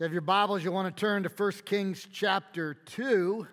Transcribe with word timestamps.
You 0.00 0.04
have 0.04 0.14
your 0.14 0.22
Bibles, 0.22 0.64
you 0.64 0.72
want 0.72 0.96
to 0.96 0.98
turn 0.98 1.24
to 1.24 1.28
1 1.28 1.52
Kings 1.66 2.08
chapter 2.10 2.72
2. 2.72 3.46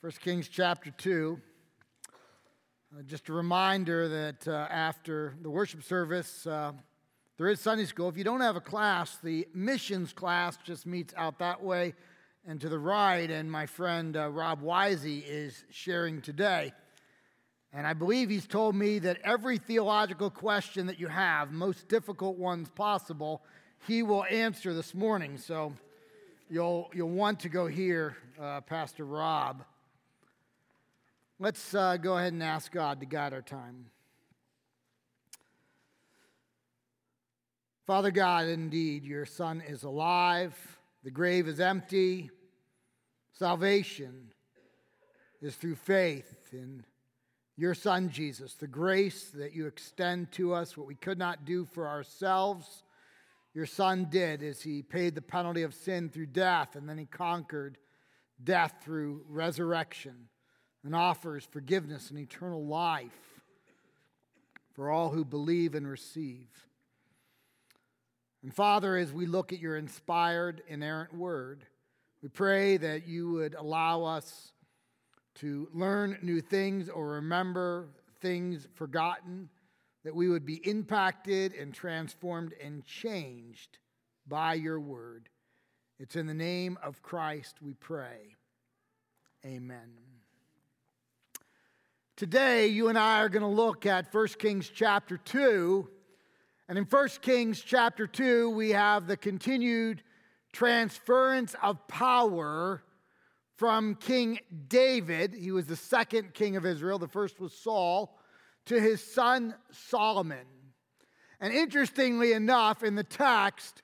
1 0.00 0.12
Kings 0.12 0.48
chapter 0.48 0.90
2. 0.96 1.38
Uh, 2.08 3.02
just 3.02 3.28
a 3.28 3.34
reminder 3.34 4.08
that 4.08 4.48
uh, 4.48 4.66
after 4.70 5.34
the 5.42 5.50
worship 5.50 5.82
service, 5.82 6.46
uh, 6.46 6.72
there 7.36 7.48
is 7.48 7.60
Sunday 7.60 7.84
school. 7.84 8.08
If 8.08 8.16
you 8.16 8.24
don't 8.24 8.40
have 8.40 8.56
a 8.56 8.62
class, 8.62 9.18
the 9.22 9.46
missions 9.52 10.14
class 10.14 10.56
just 10.64 10.86
meets 10.86 11.12
out 11.18 11.38
that 11.40 11.62
way 11.62 11.92
and 12.46 12.58
to 12.62 12.70
the 12.70 12.78
right, 12.78 13.30
and 13.30 13.52
my 13.52 13.66
friend 13.66 14.16
uh, 14.16 14.30
Rob 14.30 14.62
Wisey 14.62 15.22
is 15.28 15.64
sharing 15.68 16.22
today. 16.22 16.72
And 17.74 17.86
I 17.86 17.92
believe 17.92 18.30
he's 18.30 18.46
told 18.46 18.74
me 18.74 18.98
that 19.00 19.18
every 19.22 19.58
theological 19.58 20.30
question 20.30 20.86
that 20.86 20.98
you 20.98 21.08
have, 21.08 21.52
most 21.52 21.88
difficult 21.88 22.38
ones 22.38 22.70
possible, 22.70 23.42
he 23.86 24.02
will 24.02 24.24
answer 24.24 24.74
this 24.74 24.94
morning. 24.94 25.38
So 25.38 25.72
you'll, 26.48 26.90
you'll 26.94 27.10
want 27.10 27.40
to 27.40 27.48
go 27.48 27.66
hear 27.66 28.16
uh, 28.40 28.60
Pastor 28.62 29.04
Rob. 29.04 29.64
Let's 31.38 31.74
uh, 31.74 31.96
go 31.96 32.18
ahead 32.18 32.32
and 32.32 32.42
ask 32.42 32.70
God 32.70 33.00
to 33.00 33.06
guide 33.06 33.32
our 33.32 33.42
time. 33.42 33.86
Father 37.86 38.10
God, 38.10 38.46
indeed, 38.46 39.04
your 39.04 39.26
Son 39.26 39.62
is 39.66 39.82
alive, 39.82 40.54
the 41.02 41.10
grave 41.10 41.48
is 41.48 41.58
empty, 41.58 42.30
salvation 43.32 44.32
is 45.42 45.56
through 45.56 45.74
faith 45.74 46.50
in 46.52 46.84
your 47.56 47.74
Son, 47.74 48.10
Jesus, 48.10 48.54
the 48.54 48.68
grace 48.68 49.30
that 49.34 49.54
you 49.54 49.66
extend 49.66 50.30
to 50.32 50.54
us, 50.54 50.76
what 50.76 50.86
we 50.86 50.94
could 50.94 51.18
not 51.18 51.44
do 51.44 51.64
for 51.64 51.88
ourselves 51.88 52.84
your 53.54 53.66
son 53.66 54.06
did 54.10 54.42
is 54.42 54.62
he 54.62 54.82
paid 54.82 55.14
the 55.14 55.22
penalty 55.22 55.62
of 55.62 55.74
sin 55.74 56.08
through 56.08 56.26
death, 56.26 56.76
and 56.76 56.88
then 56.88 56.98
he 56.98 57.06
conquered 57.06 57.78
death 58.42 58.74
through 58.82 59.24
resurrection 59.28 60.28
and 60.84 60.94
offers 60.94 61.44
forgiveness 61.44 62.10
and 62.10 62.18
eternal 62.18 62.64
life 62.64 63.42
for 64.72 64.90
all 64.90 65.10
who 65.10 65.24
believe 65.24 65.74
and 65.74 65.86
receive. 65.86 66.48
And 68.42 68.54
Father, 68.54 68.96
as 68.96 69.12
we 69.12 69.26
look 69.26 69.52
at 69.52 69.58
your 69.58 69.76
inspired, 69.76 70.62
inerrant 70.68 71.14
word, 71.14 71.66
we 72.22 72.28
pray 72.28 72.76
that 72.78 73.06
you 73.06 73.32
would 73.32 73.54
allow 73.54 74.04
us 74.04 74.52
to 75.36 75.68
learn 75.72 76.18
new 76.22 76.40
things 76.40 76.88
or 76.88 77.08
remember 77.08 77.88
things 78.20 78.66
forgotten 78.74 79.48
that 80.04 80.14
we 80.14 80.28
would 80.28 80.46
be 80.46 80.56
impacted 80.68 81.54
and 81.54 81.74
transformed 81.74 82.54
and 82.62 82.84
changed 82.84 83.78
by 84.26 84.54
your 84.54 84.80
word. 84.80 85.28
It's 85.98 86.16
in 86.16 86.26
the 86.26 86.34
name 86.34 86.78
of 86.82 87.02
Christ 87.02 87.56
we 87.60 87.74
pray. 87.74 88.36
Amen. 89.44 89.92
Today, 92.16 92.66
you 92.66 92.88
and 92.88 92.98
I 92.98 93.20
are 93.20 93.28
going 93.28 93.42
to 93.42 93.48
look 93.48 93.86
at 93.86 94.12
1 94.12 94.26
Kings 94.38 94.70
chapter 94.72 95.16
2. 95.16 95.88
And 96.68 96.78
in 96.78 96.84
1 96.84 97.08
Kings 97.22 97.60
chapter 97.60 98.06
2, 98.06 98.50
we 98.50 98.70
have 98.70 99.06
the 99.06 99.16
continued 99.16 100.02
transference 100.52 101.54
of 101.62 101.86
power 101.88 102.82
from 103.56 103.94
King 103.94 104.38
David. 104.68 105.34
He 105.34 105.50
was 105.50 105.66
the 105.66 105.76
second 105.76 106.32
king 106.32 106.56
of 106.56 106.64
Israel, 106.64 106.98
the 106.98 107.08
first 107.08 107.40
was 107.40 107.52
Saul 107.52 108.19
to 108.66 108.80
his 108.80 109.02
son 109.02 109.54
Solomon. 109.70 110.46
And 111.40 111.52
interestingly 111.52 112.32
enough, 112.32 112.82
in 112.82 112.94
the 112.94 113.04
text, 113.04 113.82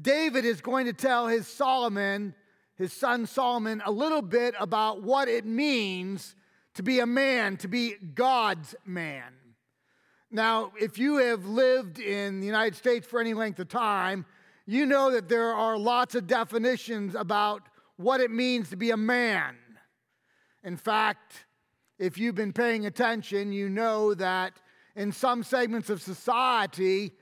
David 0.00 0.44
is 0.44 0.60
going 0.60 0.86
to 0.86 0.92
tell 0.92 1.28
his 1.28 1.46
Solomon, 1.46 2.34
his 2.76 2.92
son 2.92 3.26
Solomon, 3.26 3.82
a 3.84 3.90
little 3.90 4.22
bit 4.22 4.54
about 4.58 5.02
what 5.02 5.28
it 5.28 5.46
means 5.46 6.34
to 6.74 6.82
be 6.82 6.98
a 6.98 7.06
man, 7.06 7.56
to 7.58 7.68
be 7.68 7.94
God's 8.14 8.74
man. 8.84 9.32
Now, 10.30 10.72
if 10.78 10.98
you 10.98 11.16
have 11.18 11.46
lived 11.46 11.98
in 11.98 12.40
the 12.40 12.46
United 12.46 12.74
States 12.74 13.06
for 13.06 13.20
any 13.20 13.32
length 13.32 13.58
of 13.60 13.68
time, 13.68 14.26
you 14.66 14.84
know 14.84 15.12
that 15.12 15.28
there 15.28 15.54
are 15.54 15.78
lots 15.78 16.14
of 16.14 16.26
definitions 16.26 17.14
about 17.14 17.62
what 17.96 18.20
it 18.20 18.30
means 18.30 18.68
to 18.70 18.76
be 18.76 18.90
a 18.90 18.96
man. 18.96 19.56
In 20.64 20.76
fact, 20.76 21.45
if 21.98 22.18
you've 22.18 22.34
been 22.34 22.52
paying 22.52 22.86
attention, 22.86 23.52
you 23.52 23.68
know 23.68 24.14
that 24.14 24.52
in 24.94 25.12
some 25.12 25.42
segments 25.42 25.90
of 25.90 26.02
society, 26.02 27.12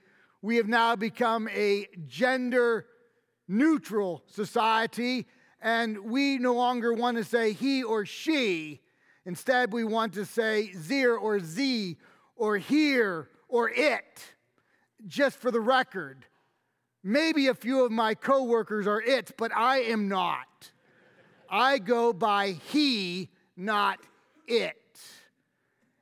we 0.42 0.56
have 0.56 0.68
now 0.68 0.96
become 0.96 1.48
a 1.48 1.86
gender 2.06 2.86
neutral 3.46 4.22
society, 4.26 5.26
and 5.60 5.98
we 5.98 6.38
no 6.38 6.54
longer 6.54 6.92
want 6.92 7.16
to 7.16 7.24
say 7.24 7.52
he 7.52 7.82
or 7.82 8.04
she. 8.04 8.80
Instead, 9.26 9.72
we 9.72 9.84
want 9.84 10.12
to 10.14 10.24
say 10.24 10.72
zir 10.72 11.16
or 11.16 11.40
z 11.40 11.96
or 12.36 12.58
here 12.58 13.28
or 13.48 13.70
it, 13.70 14.34
just 15.06 15.38
for 15.38 15.50
the 15.50 15.60
record. 15.60 16.26
Maybe 17.02 17.46
a 17.46 17.54
few 17.54 17.84
of 17.84 17.92
my 17.92 18.14
coworkers 18.14 18.86
are 18.86 19.00
it, 19.00 19.32
but 19.36 19.54
I 19.54 19.78
am 19.82 20.08
not. 20.08 20.72
I 21.48 21.78
go 21.78 22.12
by 22.12 22.52
he, 22.72 23.30
not 23.56 23.98
it. 24.46 24.76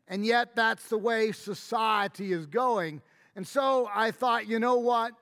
And 0.09 0.27
yet, 0.27 0.55
that's 0.55 0.89
the 0.89 0.99
way 0.99 1.33
society 1.33 2.33
is 2.33 2.47
going. 2.47 3.01
And 3.35 3.47
so 3.47 3.89
I 3.95 4.11
thought, 4.11 4.47
you 4.47 4.59
know 4.59 4.77
what? 4.77 5.13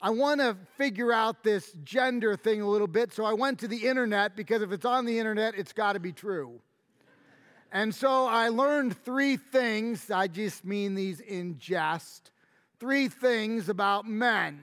I 0.00 0.10
want 0.10 0.40
to 0.40 0.56
figure 0.76 1.12
out 1.12 1.42
this 1.42 1.72
gender 1.84 2.36
thing 2.36 2.60
a 2.60 2.68
little 2.68 2.86
bit. 2.86 3.12
So 3.12 3.24
I 3.24 3.32
went 3.32 3.60
to 3.60 3.68
the 3.68 3.86
internet 3.86 4.36
because 4.36 4.60
if 4.60 4.72
it's 4.72 4.84
on 4.84 5.06
the 5.06 5.18
internet, 5.18 5.54
it's 5.56 5.72
got 5.72 5.94
to 5.94 6.00
be 6.00 6.12
true. 6.12 6.60
And 7.72 7.94
so 7.94 8.26
I 8.26 8.48
learned 8.48 8.96
three 9.04 9.36
things. 9.36 10.10
I 10.10 10.28
just 10.28 10.64
mean 10.64 10.94
these 10.94 11.20
in 11.20 11.58
jest. 11.58 12.32
Three 12.78 13.08
things 13.08 13.68
about 13.68 14.06
men. 14.06 14.60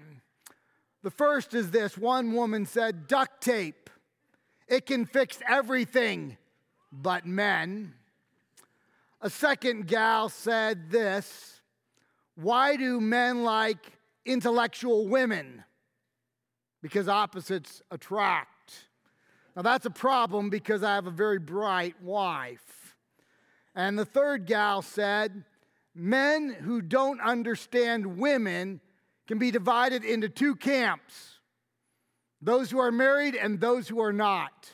The 1.01 1.11
first 1.11 1.53
is 1.53 1.71
this 1.71 1.97
one 1.97 2.33
woman 2.33 2.65
said, 2.65 3.07
duct 3.07 3.41
tape. 3.41 3.89
It 4.67 4.85
can 4.85 5.05
fix 5.05 5.39
everything 5.49 6.37
but 6.91 7.25
men. 7.25 7.93
A 9.21 9.29
second 9.29 9.87
gal 9.87 10.29
said 10.29 10.89
this 10.89 11.61
Why 12.35 12.75
do 12.75 12.99
men 12.99 13.43
like 13.43 13.99
intellectual 14.25 15.07
women? 15.07 15.63
Because 16.81 17.07
opposites 17.07 17.81
attract. 17.91 18.87
Now, 19.55 19.61
that's 19.61 19.85
a 19.85 19.91
problem 19.91 20.49
because 20.49 20.81
I 20.81 20.95
have 20.95 21.07
a 21.07 21.11
very 21.11 21.37
bright 21.37 22.01
wife. 22.01 22.95
And 23.75 23.99
the 23.99 24.05
third 24.05 24.45
gal 24.45 24.81
said, 24.81 25.43
Men 25.93 26.49
who 26.49 26.81
don't 26.81 27.19
understand 27.19 28.17
women 28.17 28.79
can 29.27 29.37
be 29.37 29.51
divided 29.51 30.03
into 30.03 30.29
two 30.29 30.55
camps 30.55 31.37
those 32.43 32.71
who 32.71 32.79
are 32.79 32.91
married 32.91 33.35
and 33.35 33.59
those 33.59 33.87
who 33.87 34.01
are 34.01 34.13
not. 34.13 34.73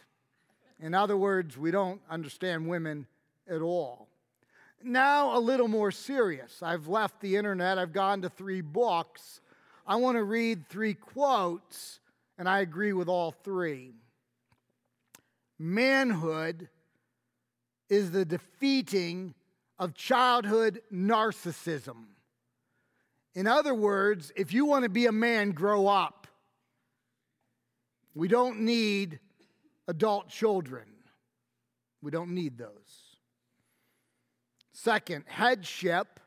In 0.80 0.94
other 0.94 1.18
words, 1.18 1.58
we 1.58 1.72
don't 1.72 2.02
understand 2.10 2.68
women 2.68 3.08
at 3.50 3.62
all. 3.62 4.08
Now, 4.84 5.38
a 5.38 5.40
little 5.40 5.68
more 5.68 5.92
serious. 5.92 6.62
I've 6.62 6.88
left 6.88 7.20
the 7.20 7.36
internet, 7.36 7.80
I've 7.80 7.94
gone 7.94 8.22
to 8.22 8.30
three 8.30 8.62
books. 8.62 9.42
I 9.86 9.96
want 9.96 10.18
to 10.18 10.24
read 10.24 10.68
three 10.68 10.94
quotes, 10.94 12.00
and 12.38 12.48
I 12.48 12.60
agree 12.60 12.94
with 12.94 13.08
all 13.08 13.32
three. 13.32 13.94
Manhood 15.58 16.68
is 17.90 18.12
the 18.12 18.26
defeating 18.26 19.34
of 19.80 19.94
childhood 19.94 20.82
narcissism. 20.94 22.06
In 23.34 23.48
other 23.48 23.74
words, 23.74 24.32
if 24.36 24.52
you 24.54 24.66
want 24.66 24.84
to 24.84 24.90
be 24.90 25.06
a 25.06 25.12
man, 25.12 25.52
grow 25.52 25.88
up. 25.88 26.28
We 28.14 28.28
don't 28.28 28.62
need 28.62 29.20
adult 29.88 30.30
children. 30.30 30.86
We 32.02 32.12
don't 32.12 32.32
need 32.32 32.58
those. 32.58 33.18
Second, 34.74 35.26
headship 35.28 36.20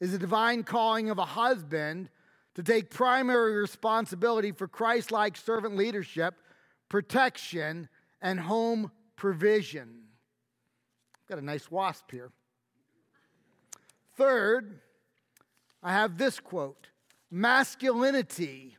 is 0.00 0.14
a 0.14 0.18
divine 0.18 0.62
calling 0.62 1.10
of 1.10 1.18
a 1.18 1.24
husband 1.24 2.08
to 2.54 2.62
take 2.62 2.90
primary 2.90 3.54
responsibility 3.54 4.52
for 4.52 4.66
Christ 4.66 5.12
like 5.12 5.36
servant 5.36 5.76
leadership, 5.76 6.34
protection, 6.88 7.88
and 8.20 8.40
home 8.40 8.90
provision. 9.16 10.02
Got 11.28 11.38
a 11.38 11.44
nice 11.44 11.70
wasp 11.70 12.10
here. 12.10 12.30
Third, 14.16 14.80
I 15.82 15.92
have 15.92 16.18
this 16.18 16.40
quote 16.40 16.88
Masculinity 17.30 18.76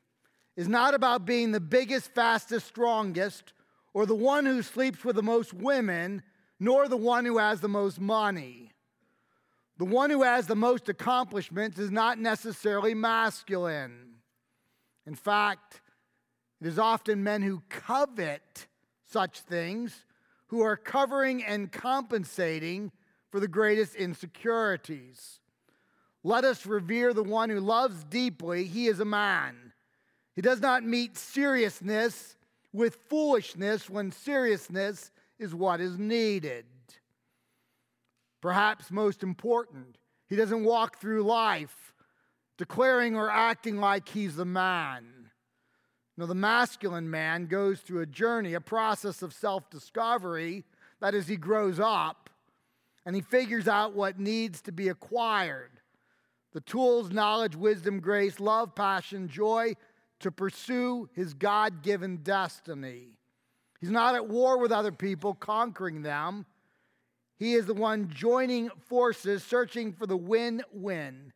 is 0.55 0.67
not 0.67 0.93
about 0.93 1.25
being 1.25 1.51
the 1.51 1.59
biggest, 1.59 2.13
fastest, 2.13 2.67
strongest, 2.67 3.53
or 3.94 4.06
the 4.06 4.16
one 4.16 4.45
who 4.45 4.62
sleeps 4.62 5.06
with 5.06 5.16
the 5.16 5.24
most 5.24 5.54
women, 5.54 6.24
nor 6.60 6.88
the 6.88 6.98
one 6.98 7.25
who 7.25 7.38
has 7.38 7.62
the 7.62 7.69
most 7.69 8.00
money. 8.00 8.72
The 9.78 9.86
one 9.86 10.10
who 10.10 10.24
has 10.24 10.48
the 10.48 10.56
most 10.56 10.90
accomplishments 10.90 11.78
is 11.80 11.92
not 11.92 12.19
necessarily 12.19 12.94
masculine. 12.94 14.16
In 15.06 15.16
fact, 15.16 15.81
It 16.63 16.68
is 16.68 16.80
often 16.80 17.25
men 17.25 17.42
who 17.42 17.62
covet 17.68 18.68
such 19.12 19.42
things 19.42 20.06
who 20.48 20.62
are 20.62 20.78
covering 20.78 21.44
and 21.44 21.69
compensating 21.69 22.94
for 23.30 23.42
the 23.42 23.50
greatest 23.50 23.95
insecurities. 23.95 25.42
Let 26.24 26.45
us 26.45 26.66
revere 26.66 27.13
the 27.13 27.22
one 27.22 27.50
who 27.50 27.60
loves 27.60 28.06
deeply. 28.06 28.63
He 28.63 28.88
is 28.88 29.01
a 29.01 29.06
man. 29.06 29.74
He 30.38 30.42
does 30.42 30.62
not 30.62 30.86
meet 30.86 31.18
seriousness 31.18 32.38
with 32.73 32.97
foolishness 33.07 33.89
when 33.89 34.11
seriousness 34.11 35.11
is 35.39 35.53
what 35.53 35.79
is 35.79 35.97
needed. 35.97 36.65
Perhaps 38.41 38.91
most 38.91 39.23
important, 39.23 39.97
he 40.27 40.35
doesn't 40.35 40.65
walk 40.65 40.99
through 40.99 41.23
life 41.23 41.93
declaring 42.57 43.15
or 43.15 43.29
acting 43.29 43.77
like 43.77 44.09
he's 44.09 44.35
the 44.35 44.45
man. 44.45 45.05
Know, 46.17 46.25
the 46.27 46.35
masculine 46.35 47.09
man 47.09 47.47
goes 47.47 47.79
through 47.79 48.01
a 48.01 48.05
journey, 48.05 48.53
a 48.53 48.61
process 48.61 49.21
of 49.21 49.33
self 49.33 49.69
discovery. 49.69 50.63
That 51.01 51.15
is, 51.15 51.27
he 51.27 51.37
grows 51.37 51.79
up 51.79 52.29
and 53.05 53.15
he 53.15 53.21
figures 53.21 53.67
out 53.67 53.95
what 53.95 54.19
needs 54.19 54.61
to 54.63 54.71
be 54.71 54.89
acquired 54.89 55.71
the 56.53 56.61
tools, 56.61 57.11
knowledge, 57.11 57.55
wisdom, 57.55 57.99
grace, 57.99 58.39
love, 58.39 58.75
passion, 58.75 59.27
joy 59.27 59.73
to 60.23 60.31
pursue 60.31 61.09
his 61.13 61.33
God 61.33 61.83
given 61.83 62.17
destiny. 62.17 63.17
He's 63.79 63.91
not 63.91 64.15
at 64.15 64.27
war 64.27 64.57
with 64.57 64.71
other 64.71 64.91
people, 64.91 65.33
conquering 65.33 66.01
them. 66.01 66.45
He 67.37 67.53
is 67.53 67.65
the 67.65 67.73
one 67.73 68.09
joining 68.09 68.69
forces, 68.87 69.43
searching 69.43 69.93
for 69.93 70.07
the 70.07 70.17
win 70.17 70.63
win. 70.71 71.33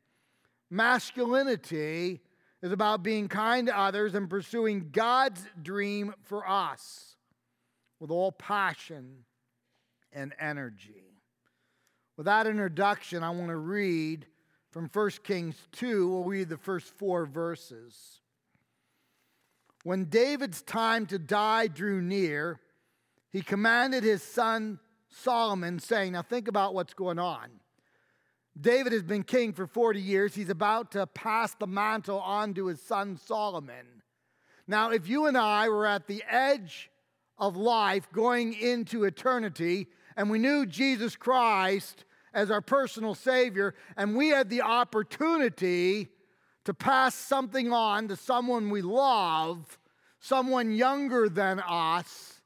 Masculinity 0.69 2.21
is 2.61 2.71
about 2.71 3.03
being 3.03 3.27
kind 3.27 3.67
to 3.67 3.77
others 3.77 4.15
and 4.15 4.29
pursuing 4.29 4.89
God's 4.91 5.45
dream 5.61 6.13
for 6.23 6.47
us 6.47 7.17
with 7.99 8.11
all 8.11 8.31
passion 8.31 9.25
and 10.13 10.33
energy. 10.39 11.03
With 12.15 12.25
that 12.25 12.47
introduction, 12.47 13.23
I 13.23 13.29
want 13.29 13.49
to 13.49 13.57
read 13.57 14.25
from 14.71 14.89
1 14.91 15.09
Kings 15.23 15.55
2. 15.73 16.09
We'll 16.09 16.23
read 16.23 16.49
the 16.49 16.57
first 16.57 16.93
four 16.97 17.25
verses. 17.25 18.21
When 19.87 20.03
David's 20.03 20.61
time 20.63 21.05
to 21.05 21.17
die 21.17 21.67
drew 21.67 22.01
near, 22.01 22.59
he 23.29 23.41
commanded 23.41 24.03
his 24.03 24.21
son 24.21 24.79
Solomon, 25.07 25.79
saying, 25.79 26.11
Now 26.11 26.23
think 26.23 26.49
about 26.49 26.73
what's 26.73 26.93
going 26.93 27.19
on. 27.19 27.47
David 28.59 28.91
has 28.91 29.03
been 29.03 29.23
king 29.23 29.53
for 29.53 29.65
40 29.65 30.01
years. 30.01 30.35
He's 30.35 30.49
about 30.49 30.91
to 30.91 31.07
pass 31.07 31.55
the 31.55 31.67
mantle 31.67 32.19
on 32.19 32.53
to 32.55 32.65
his 32.65 32.81
son 32.81 33.15
Solomon. 33.15 34.03
Now, 34.67 34.91
if 34.91 35.07
you 35.07 35.25
and 35.25 35.37
I 35.37 35.69
were 35.69 35.85
at 35.87 36.05
the 36.05 36.21
edge 36.29 36.91
of 37.37 37.55
life 37.55 38.11
going 38.11 38.55
into 38.55 39.05
eternity, 39.05 39.87
and 40.17 40.29
we 40.29 40.37
knew 40.37 40.65
Jesus 40.65 41.15
Christ 41.15 42.03
as 42.33 42.51
our 42.51 42.59
personal 42.59 43.15
Savior, 43.15 43.73
and 43.95 44.17
we 44.17 44.27
had 44.27 44.49
the 44.49 44.63
opportunity 44.63 46.09
to 46.67 46.73
pass 46.73 47.15
something 47.15 47.71
on 47.71 48.09
to 48.09 48.17
someone 48.17 48.69
we 48.69 48.81
love, 48.81 49.79
someone 50.19 50.73
younger 50.73 51.29
than 51.29 51.61
us, 51.61 52.41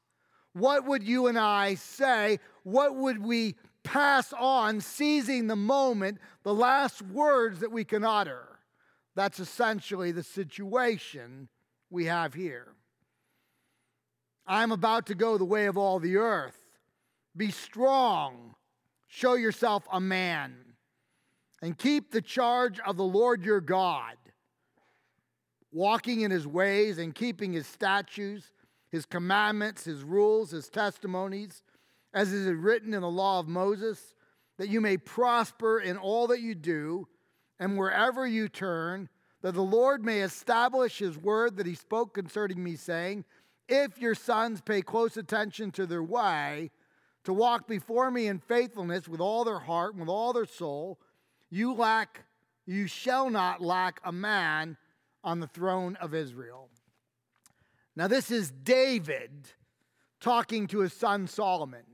what 0.52 0.86
would 0.86 1.02
you 1.02 1.26
and 1.26 1.36
I 1.36 1.74
say? 1.74 2.38
What 2.62 2.94
would 2.94 3.20
we 3.20 3.56
pass 3.82 4.32
on, 4.32 4.80
seizing 4.80 5.48
the 5.48 5.56
moment, 5.56 6.18
the 6.44 6.54
last 6.54 7.02
words 7.02 7.58
that 7.58 7.72
we 7.72 7.82
can 7.82 8.04
utter? 8.04 8.46
That's 9.16 9.40
essentially 9.40 10.12
the 10.12 10.22
situation 10.22 11.48
we 11.90 12.04
have 12.04 12.32
here. 12.32 12.76
I'm 14.46 14.70
about 14.70 15.06
to 15.06 15.16
go 15.16 15.36
the 15.36 15.44
way 15.44 15.66
of 15.66 15.76
all 15.76 15.98
the 15.98 16.16
earth. 16.16 16.60
Be 17.36 17.50
strong, 17.50 18.54
show 19.08 19.34
yourself 19.34 19.82
a 19.90 20.00
man, 20.00 20.71
and 21.62 21.78
keep 21.78 22.10
the 22.10 22.20
charge 22.20 22.78
of 22.80 22.96
the 22.96 23.04
Lord 23.04 23.44
your 23.44 23.60
God, 23.60 24.16
walking 25.70 26.20
in 26.20 26.30
his 26.30 26.46
ways 26.46 26.98
and 26.98 27.14
keeping 27.14 27.54
his 27.54 27.66
statutes 27.66 28.52
his 28.92 29.06
commandments, 29.06 29.84
his 29.84 30.04
rules, 30.04 30.50
his 30.50 30.68
testimonies, 30.68 31.62
as 32.12 32.30
is 32.30 32.52
written 32.52 32.92
in 32.92 33.00
the 33.00 33.10
law 33.10 33.40
of 33.40 33.48
Moses, 33.48 34.14
that 34.58 34.68
you 34.68 34.82
may 34.82 34.98
prosper 34.98 35.80
in 35.80 35.96
all 35.96 36.26
that 36.26 36.40
you 36.40 36.54
do 36.54 37.08
and 37.58 37.78
wherever 37.78 38.26
you 38.26 38.48
turn, 38.48 39.08
that 39.40 39.54
the 39.54 39.62
Lord 39.62 40.04
may 40.04 40.20
establish 40.20 40.98
his 40.98 41.16
word 41.16 41.56
that 41.56 41.66
he 41.66 41.74
spoke 41.74 42.12
concerning 42.12 42.62
me, 42.62 42.76
saying, 42.76 43.24
If 43.66 43.98
your 43.98 44.14
sons 44.14 44.60
pay 44.60 44.82
close 44.82 45.16
attention 45.16 45.70
to 45.72 45.86
their 45.86 46.02
way, 46.02 46.70
to 47.24 47.32
walk 47.32 47.66
before 47.66 48.10
me 48.10 48.26
in 48.26 48.40
faithfulness 48.40 49.08
with 49.08 49.20
all 49.20 49.44
their 49.44 49.60
heart 49.60 49.92
and 49.92 50.00
with 50.00 50.10
all 50.10 50.34
their 50.34 50.44
soul, 50.44 51.00
you 51.52 51.74
lack, 51.74 52.24
you 52.64 52.86
shall 52.86 53.28
not 53.28 53.60
lack 53.60 54.00
a 54.04 54.10
man 54.10 54.76
on 55.22 55.38
the 55.38 55.46
throne 55.46 55.96
of 55.96 56.14
Israel. 56.14 56.70
Now, 57.94 58.08
this 58.08 58.30
is 58.30 58.50
David 58.50 59.30
talking 60.18 60.66
to 60.68 60.78
his 60.78 60.94
son 60.94 61.26
Solomon. 61.26 61.84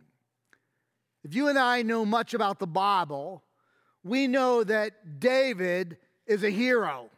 If 1.24 1.34
you 1.34 1.48
and 1.48 1.58
I 1.58 1.82
know 1.82 2.06
much 2.06 2.34
about 2.34 2.60
the 2.60 2.68
Bible, 2.68 3.42
we 4.04 4.28
know 4.28 4.62
that 4.62 5.18
David 5.18 5.98
is 6.24 6.44
a 6.44 6.50
hero. 6.50 7.10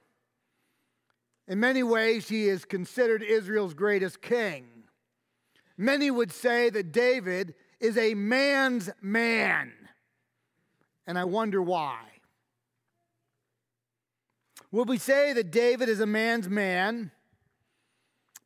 In 1.46 1.60
many 1.60 1.82
ways, 1.82 2.26
he 2.28 2.48
is 2.48 2.64
considered 2.64 3.22
Israel's 3.22 3.74
greatest 3.74 4.22
king. 4.22 4.64
Many 5.76 6.10
would 6.10 6.32
say 6.32 6.70
that 6.70 6.90
David 6.90 7.54
is 7.80 7.98
a 7.98 8.14
man's 8.14 8.88
man. 9.02 9.72
And 11.06 11.18
I 11.18 11.24
wonder 11.24 11.60
why. 11.60 12.09
Will 14.72 14.84
we 14.84 14.98
say 14.98 15.32
that 15.32 15.50
David 15.50 15.88
is 15.88 16.00
a 16.00 16.06
man's 16.06 16.48
man? 16.48 17.10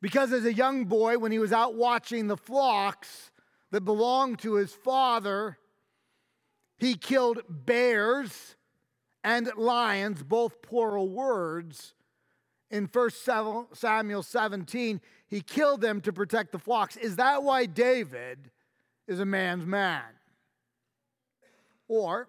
Because 0.01 0.33
as 0.33 0.45
a 0.45 0.53
young 0.53 0.87
boy, 0.87 1.19
when 1.19 1.33
he 1.33 1.39
was 1.39 1.53
out 1.53 1.75
watching 1.75 2.27
the 2.27 2.37
flocks 2.37 3.31
that 3.71 3.83
belonged 3.83 4.39
to 4.41 4.55
his 4.55 4.73
father, 4.73 5.59
he 6.79 6.95
killed 6.95 7.43
bears 7.49 8.57
and 9.23 9.51
lions, 9.57 10.23
both 10.23 10.63
plural 10.63 11.09
words. 11.09 11.95
In 12.71 12.89
1 12.93 13.11
Samuel 13.73 14.23
17, 14.23 15.01
he 15.29 15.41
killed 15.41 15.81
them 15.81 16.01
to 16.03 16.13
protect 16.13 16.53
the 16.53 16.59
flocks. 16.59 16.97
Is 16.97 17.17
that 17.17 17.43
why 17.43 17.67
David 17.67 18.51
is 19.07 19.21
a 19.21 19.27
man's 19.27 19.65
man? 19.65 20.03
Or 21.87 22.29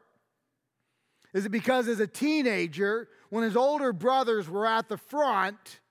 is 1.34 1.46
it 1.46 1.50
because 1.50 1.88
as 1.88 2.00
a 2.00 2.08
teenager, 2.08 3.10
when 3.36 3.44
his 3.44 3.58
older 3.58 3.92
brothers 3.92 4.48
were 4.48 4.66
at 4.66 4.88
the 4.88 4.96
front, 4.96 5.82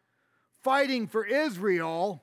fighting 0.63 1.07
for 1.07 1.27
Israel, 1.27 2.23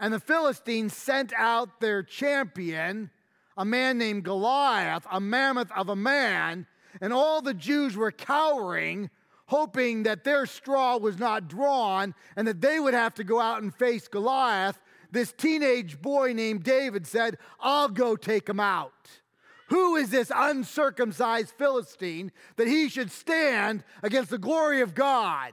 and 0.00 0.12
the 0.12 0.18
Philistines 0.18 0.92
sent 0.92 1.32
out 1.38 1.78
their 1.78 2.02
champion, 2.02 3.08
a 3.56 3.64
man 3.64 3.98
named 3.98 4.24
Goliath, 4.24 5.06
a 5.12 5.20
mammoth 5.20 5.70
of 5.76 5.88
a 5.88 5.94
man, 5.94 6.66
and 7.00 7.12
all 7.12 7.40
the 7.40 7.54
Jews 7.54 7.96
were 7.96 8.10
cowering, 8.10 9.10
hoping 9.46 10.02
that 10.02 10.24
their 10.24 10.44
straw 10.44 10.96
was 10.96 11.20
not 11.20 11.46
drawn 11.46 12.12
and 12.34 12.48
that 12.48 12.60
they 12.60 12.80
would 12.80 12.94
have 12.94 13.14
to 13.14 13.22
go 13.22 13.40
out 13.40 13.62
and 13.62 13.72
face 13.72 14.08
Goliath. 14.08 14.80
This 15.12 15.30
teenage 15.30 16.02
boy 16.02 16.32
named 16.32 16.64
David 16.64 17.06
said, 17.06 17.38
I'll 17.60 17.90
go 17.90 18.16
take 18.16 18.48
him 18.48 18.58
out. 18.58 19.20
Who 19.68 19.96
is 19.96 20.10
this 20.10 20.32
uncircumcised 20.34 21.52
Philistine 21.56 22.32
that 22.56 22.68
he 22.68 22.88
should 22.88 23.10
stand 23.10 23.84
against 24.02 24.30
the 24.30 24.38
glory 24.38 24.80
of 24.80 24.94
God? 24.94 25.52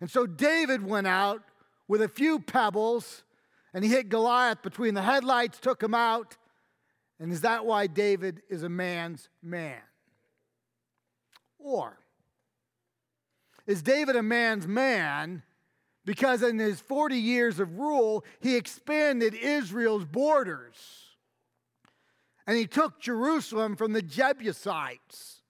And 0.00 0.10
so 0.10 0.26
David 0.26 0.84
went 0.84 1.06
out 1.06 1.42
with 1.88 2.02
a 2.02 2.08
few 2.08 2.38
pebbles 2.38 3.22
and 3.72 3.82
he 3.82 3.90
hit 3.90 4.08
Goliath 4.08 4.62
between 4.62 4.94
the 4.94 5.02
headlights, 5.02 5.58
took 5.58 5.82
him 5.82 5.94
out. 5.94 6.36
And 7.18 7.32
is 7.32 7.40
that 7.42 7.64
why 7.64 7.86
David 7.86 8.42
is 8.50 8.62
a 8.62 8.68
man's 8.68 9.28
man? 9.42 9.80
Or 11.58 11.98
is 13.66 13.82
David 13.82 14.16
a 14.16 14.22
man's 14.22 14.66
man 14.66 15.42
because 16.04 16.42
in 16.42 16.58
his 16.58 16.78
40 16.80 17.16
years 17.16 17.58
of 17.58 17.78
rule, 17.78 18.24
he 18.40 18.54
expanded 18.54 19.34
Israel's 19.34 20.04
borders 20.04 21.05
and 22.46 22.56
he 22.56 22.66
took 22.66 23.00
Jerusalem 23.00 23.76
from 23.76 23.92
the 23.92 24.02
Jebusites 24.02 25.42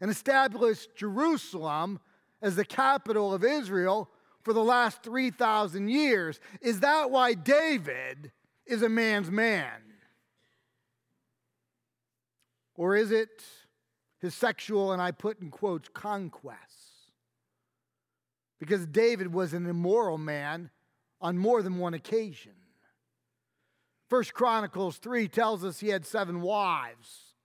and 0.00 0.10
established 0.10 0.96
Jerusalem 0.96 2.00
as 2.40 2.56
the 2.56 2.64
capital 2.64 3.34
of 3.34 3.44
Israel 3.44 4.08
for 4.42 4.54
the 4.54 4.64
last 4.64 5.02
3,000 5.02 5.88
years. 5.88 6.40
Is 6.62 6.80
that 6.80 7.10
why 7.10 7.34
David 7.34 8.32
is 8.64 8.82
a 8.82 8.88
man's 8.88 9.30
man? 9.30 9.82
Or 12.74 12.96
is 12.96 13.10
it 13.10 13.44
his 14.20 14.34
sexual, 14.34 14.92
and 14.92 15.02
I 15.02 15.10
put 15.10 15.42
in 15.42 15.50
quotes, 15.50 15.90
conquests? 15.92 17.10
Because 18.58 18.86
David 18.86 19.34
was 19.34 19.52
an 19.52 19.66
immoral 19.66 20.16
man 20.16 20.70
on 21.20 21.36
more 21.36 21.62
than 21.62 21.78
one 21.78 21.92
occasion. 21.92 22.52
First 24.10 24.34
Chronicles 24.34 24.98
3 24.98 25.28
tells 25.28 25.64
us 25.64 25.78
he 25.78 25.88
had 25.88 26.04
seven 26.04 26.40
wives. 26.40 27.36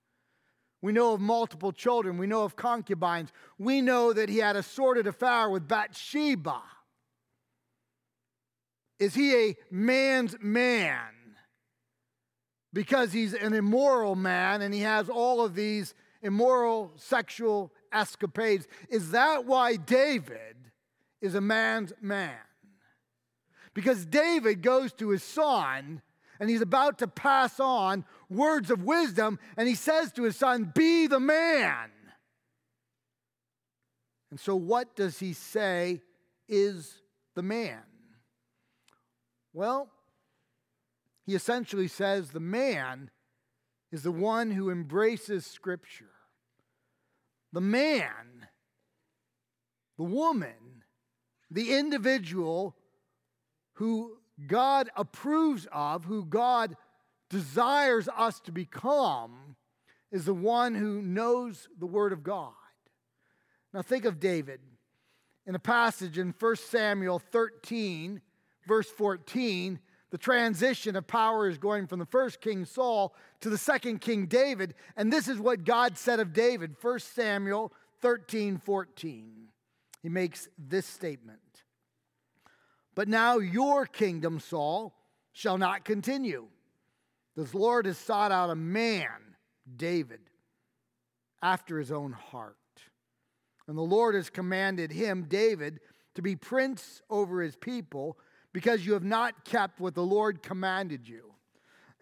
We 0.82 0.92
know 0.94 1.14
of 1.14 1.22
multiple 1.22 1.72
children. 1.72 2.18
We 2.18 2.26
know 2.26 2.44
of 2.44 2.56
concubines. 2.56 3.32
We 3.60 3.82
know 3.82 4.12
that 4.14 4.30
he 4.30 4.40
had 4.40 4.56
a 4.56 4.64
sordid 4.64 5.06
affair 5.06 5.48
with 5.48 5.68
Bathsheba. 5.68 6.64
Is 8.98 9.14
he 9.14 9.36
a 9.36 9.56
man's 9.70 10.38
man? 10.42 11.12
Because 12.74 13.14
he's 13.14 13.36
an 13.36 13.54
immoral 13.54 14.16
man 14.16 14.64
and 14.64 14.74
he 14.74 14.82
has 14.82 15.08
all 15.08 15.46
of 15.46 15.54
these 15.54 15.94
immoral 16.24 16.94
sexual 16.96 17.72
escapades. 17.94 18.68
Is 18.90 19.12
that 19.12 19.46
why 19.46 19.76
David 19.76 20.56
is 21.22 21.36
a 21.36 21.42
man's 21.42 21.94
man? 22.02 22.34
Because 23.76 24.04
David 24.06 24.64
goes 24.64 24.94
to 24.94 25.10
his 25.10 25.22
son 25.22 26.02
and 26.40 26.50
he's 26.50 26.62
about 26.62 27.00
to 27.00 27.08
pass 27.08 27.60
on 27.60 28.06
words 28.30 28.72
of 28.72 28.84
wisdom, 28.84 29.40
and 29.58 29.68
he 29.68 29.76
says 29.76 30.12
to 30.14 30.24
his 30.24 30.36
son, 30.36 30.72
Be 30.74 31.08
the 31.08 31.20
man. 31.20 31.90
And 34.32 34.40
so, 34.40 34.56
what 34.56 34.96
does 34.96 35.20
he 35.20 35.34
say 35.34 36.02
is 36.48 37.02
the 37.36 37.44
man? 37.44 37.84
Well, 39.54 39.90
he 41.26 41.36
essentially 41.36 41.88
says 41.88 42.30
the 42.30 42.40
man 42.40 43.10
is 43.92 44.04
the 44.04 44.12
one 44.12 44.52
who 44.52 44.70
embraces 44.70 45.46
Scripture. 45.46 46.12
The 47.54 47.62
man, 47.62 48.48
the 49.98 50.04
woman, 50.04 50.84
the 51.50 51.78
individual 51.78 52.76
who 53.76 54.18
God 54.48 54.90
approves 54.96 55.68
of, 55.72 56.06
who 56.06 56.26
God 56.26 56.76
desires 57.30 58.10
us 58.16 58.40
to 58.42 58.52
become, 58.52 59.56
is 60.12 60.26
the 60.26 60.34
one 60.34 60.76
who 60.76 61.02
knows 61.02 61.68
the 61.80 61.86
Word 61.86 62.14
of 62.14 62.24
God. 62.24 62.54
Now, 63.74 63.82
think 63.82 64.06
of 64.06 64.20
David. 64.20 64.60
In 65.48 65.56
a 65.56 65.60
passage 65.60 66.18
in 66.18 66.34
1 66.38 66.56
Samuel 66.56 67.20
13, 67.20 68.22
verse 68.68 68.90
14, 68.90 69.80
the 70.12 70.18
transition 70.18 70.96
of 70.96 71.08
power 71.08 71.48
is 71.50 71.58
going 71.58 71.88
from 71.88 72.00
the 72.00 72.06
first 72.06 72.42
king 72.42 72.66
Saul 72.66 73.14
to 73.42 73.50
the 73.50 73.58
second 73.58 74.00
king 74.00 74.26
David. 74.28 74.74
And 74.96 75.12
this 75.12 75.28
is 75.28 75.40
what 75.40 75.66
God 75.66 75.98
said 75.98 76.20
of 76.20 76.34
David 76.34 76.76
1 76.82 77.00
Samuel 77.00 77.74
13, 78.02 78.58
14. 78.58 79.48
He 80.02 80.10
makes 80.10 80.48
this 80.58 80.86
statement 80.86 81.40
but 82.96 83.08
now 83.08 83.38
your 83.38 83.86
kingdom, 83.86 84.40
Saul, 84.40 84.96
shall 85.34 85.58
not 85.58 85.86
continue. 85.86 86.48
The 87.36 87.48
Lord 87.58 87.86
has 87.86 87.98
sought 87.98 88.32
out 88.32 88.50
a 88.50 88.56
man, 88.56 89.36
David, 89.76 90.22
after 91.42 91.78
his 91.78 91.92
own 91.92 92.14
heart. 92.14 92.56
And 93.68 93.78
the 93.78 93.82
Lord 93.82 94.16
has 94.16 94.30
commanded 94.30 94.92
him, 94.92 95.26
David, 95.28 95.80
to 96.16 96.22
be 96.22 96.36
prince 96.36 97.02
over 97.10 97.42
his 97.42 97.56
people 97.56 98.18
because 98.54 98.86
you 98.86 98.94
have 98.94 99.04
not 99.04 99.44
kept 99.44 99.82
what 99.82 99.96
the 99.96 100.04
Lord 100.04 100.42
commanded 100.42 101.08
you. 101.08 101.34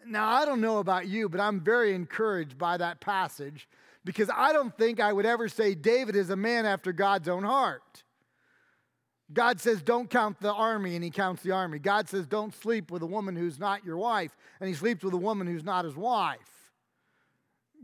Now, 0.05 0.29
I 0.29 0.45
don't 0.45 0.61
know 0.61 0.77
about 0.77 1.07
you, 1.07 1.29
but 1.29 1.39
I'm 1.39 1.61
very 1.61 1.95
encouraged 1.95 2.57
by 2.57 2.77
that 2.77 2.99
passage 2.99 3.67
because 4.05 4.29
I 4.31 4.53
don't 4.53 4.77
think 4.77 4.99
I 4.99 5.13
would 5.13 5.25
ever 5.25 5.47
say 5.47 5.73
David 5.73 6.15
is 6.15 6.29
a 6.29 6.35
man 6.35 6.65
after 6.65 6.91
God's 6.91 7.29
own 7.29 7.43
heart. 7.43 8.03
God 9.31 9.61
says, 9.61 9.81
don't 9.81 10.09
count 10.09 10.39
the 10.41 10.53
army, 10.53 10.95
and 10.95 11.03
he 11.03 11.09
counts 11.09 11.41
the 11.43 11.51
army. 11.51 11.79
God 11.79 12.09
says, 12.09 12.27
don't 12.27 12.53
sleep 12.53 12.91
with 12.91 13.01
a 13.01 13.07
woman 13.07 13.35
who's 13.35 13.57
not 13.57 13.85
your 13.85 13.97
wife, 13.97 14.35
and 14.59 14.67
he 14.67 14.75
sleeps 14.75 15.03
with 15.03 15.13
a 15.13 15.17
woman 15.17 15.47
who's 15.47 15.63
not 15.63 15.85
his 15.85 15.95
wife. 15.95 16.39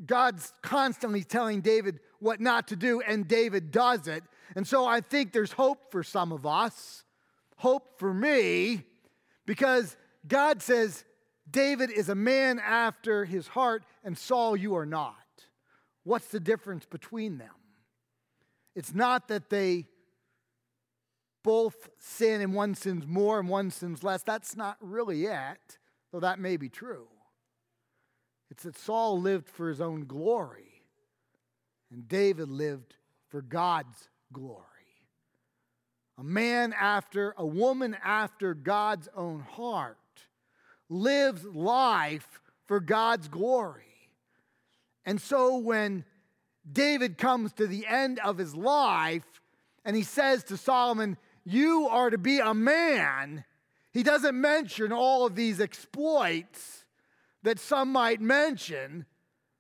God's 0.06 0.54
constantly 0.62 1.24
telling 1.24 1.62
David 1.62 2.00
what 2.20 2.40
not 2.40 2.68
to 2.68 2.76
do, 2.76 3.02
and 3.02 3.28
David 3.28 3.72
does 3.72 4.08
it. 4.08 4.24
And 4.56 4.68
so 4.68 4.86
I 4.86 5.02
think 5.02 5.32
there's 5.32 5.52
hope 5.52 5.92
for 5.92 6.04
some 6.04 6.32
of 6.32 6.46
us, 6.46 7.04
hope 7.58 8.00
for 8.00 8.14
me, 8.14 8.84
because 9.46 9.96
God 10.28 10.62
says, 10.62 11.04
David 11.50 11.90
is 11.90 12.10
a 12.10 12.16
man 12.16 12.60
after 12.60 13.26
his 13.26 13.48
heart, 13.48 13.84
and 14.04 14.18
Saul, 14.18 14.56
you 14.56 14.76
are 14.76 14.86
not. 14.86 15.16
What's 16.04 16.28
the 16.28 16.40
difference 16.40 16.86
between 16.86 17.38
them? 17.38 17.50
It's 18.76 18.94
not 18.94 19.28
that 19.30 19.50
they 19.50 19.88
both 21.50 21.90
sin 21.98 22.42
and 22.42 22.54
one 22.54 22.76
sins 22.76 23.08
more 23.08 23.40
and 23.40 23.50
one 23.50 23.72
sins 23.72 24.04
less. 24.04 24.22
That's 24.22 24.56
not 24.56 24.78
really 24.82 25.26
it, 25.26 25.80
though 26.12 26.20
that 26.20 26.38
may 26.38 26.58
be 26.58 26.70
true. 26.70 27.08
It's 28.52 28.62
that 28.66 28.78
Saul 28.78 29.20
lived 29.20 29.50
for 29.50 29.68
his 29.68 29.82
own 29.82 30.06
glory, 30.06 30.84
and 31.92 32.08
David 32.08 32.50
lived 32.50 32.94
for 33.30 33.42
God's 33.42 34.10
glory. 34.32 34.64
A 36.20 36.24
man 36.24 36.72
after, 36.80 37.34
a 37.36 37.48
woman 37.48 37.98
after 38.04 38.54
God's 38.54 39.10
own 39.16 39.40
heart 39.40 39.98
lives 40.88 41.44
life 41.46 42.42
for 42.68 42.80
God's 42.80 43.28
glory. 43.28 44.14
And 45.04 45.20
so 45.20 45.58
when 45.58 46.06
David 46.72 47.18
comes 47.18 47.54
to 47.54 47.66
the 47.66 47.88
end 47.88 48.20
of 48.20 48.38
his 48.38 48.54
life 48.54 49.42
and 49.84 49.96
he 49.96 50.04
says 50.04 50.44
to 50.44 50.56
Solomon, 50.56 51.18
you 51.44 51.88
are 51.90 52.10
to 52.10 52.18
be 52.18 52.40
a 52.40 52.54
man. 52.54 53.44
He 53.92 54.04
doesn't 54.04 54.40
mention 54.40 54.92
all 54.92 55.26
of 55.26 55.36
these 55.36 55.60
exploits 55.60 56.86
that 57.44 57.60
some 57.60 57.92
might 57.92 58.22
mention 58.22 59.06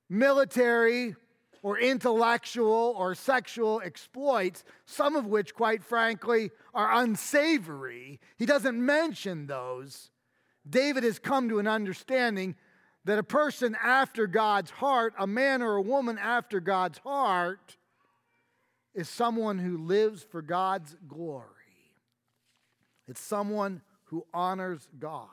military 0.09 1.15
or 1.61 1.77
intellectual 1.77 2.95
or 2.97 3.15
sexual 3.15 3.81
exploits, 3.83 4.63
some 4.85 5.15
of 5.15 5.25
which, 5.25 5.53
quite 5.53 5.83
frankly, 5.83 6.51
are 6.73 7.01
unsavory. 7.01 8.19
He 8.37 8.45
doesn't 8.45 8.83
mention 8.83 9.47
those. 9.47 10.09
David 10.69 11.03
has 11.03 11.19
come 11.19 11.49
to 11.49 11.59
an 11.59 11.67
understanding 11.67 12.55
that 13.05 13.19
a 13.19 13.23
person 13.23 13.75
after 13.81 14.27
God's 14.27 14.71
heart, 14.71 15.13
a 15.17 15.27
man 15.27 15.61
or 15.61 15.75
a 15.75 15.81
woman 15.81 16.17
after 16.17 16.59
God's 16.59 16.99
heart, 16.99 17.77
is 18.93 19.09
someone 19.09 19.57
who 19.57 19.77
lives 19.77 20.23
for 20.23 20.41
God's 20.41 20.95
glory. 21.07 21.58
It's 23.09 23.21
someone 23.21 23.81
who 24.05 24.25
honors 24.33 24.87
God. 24.99 25.27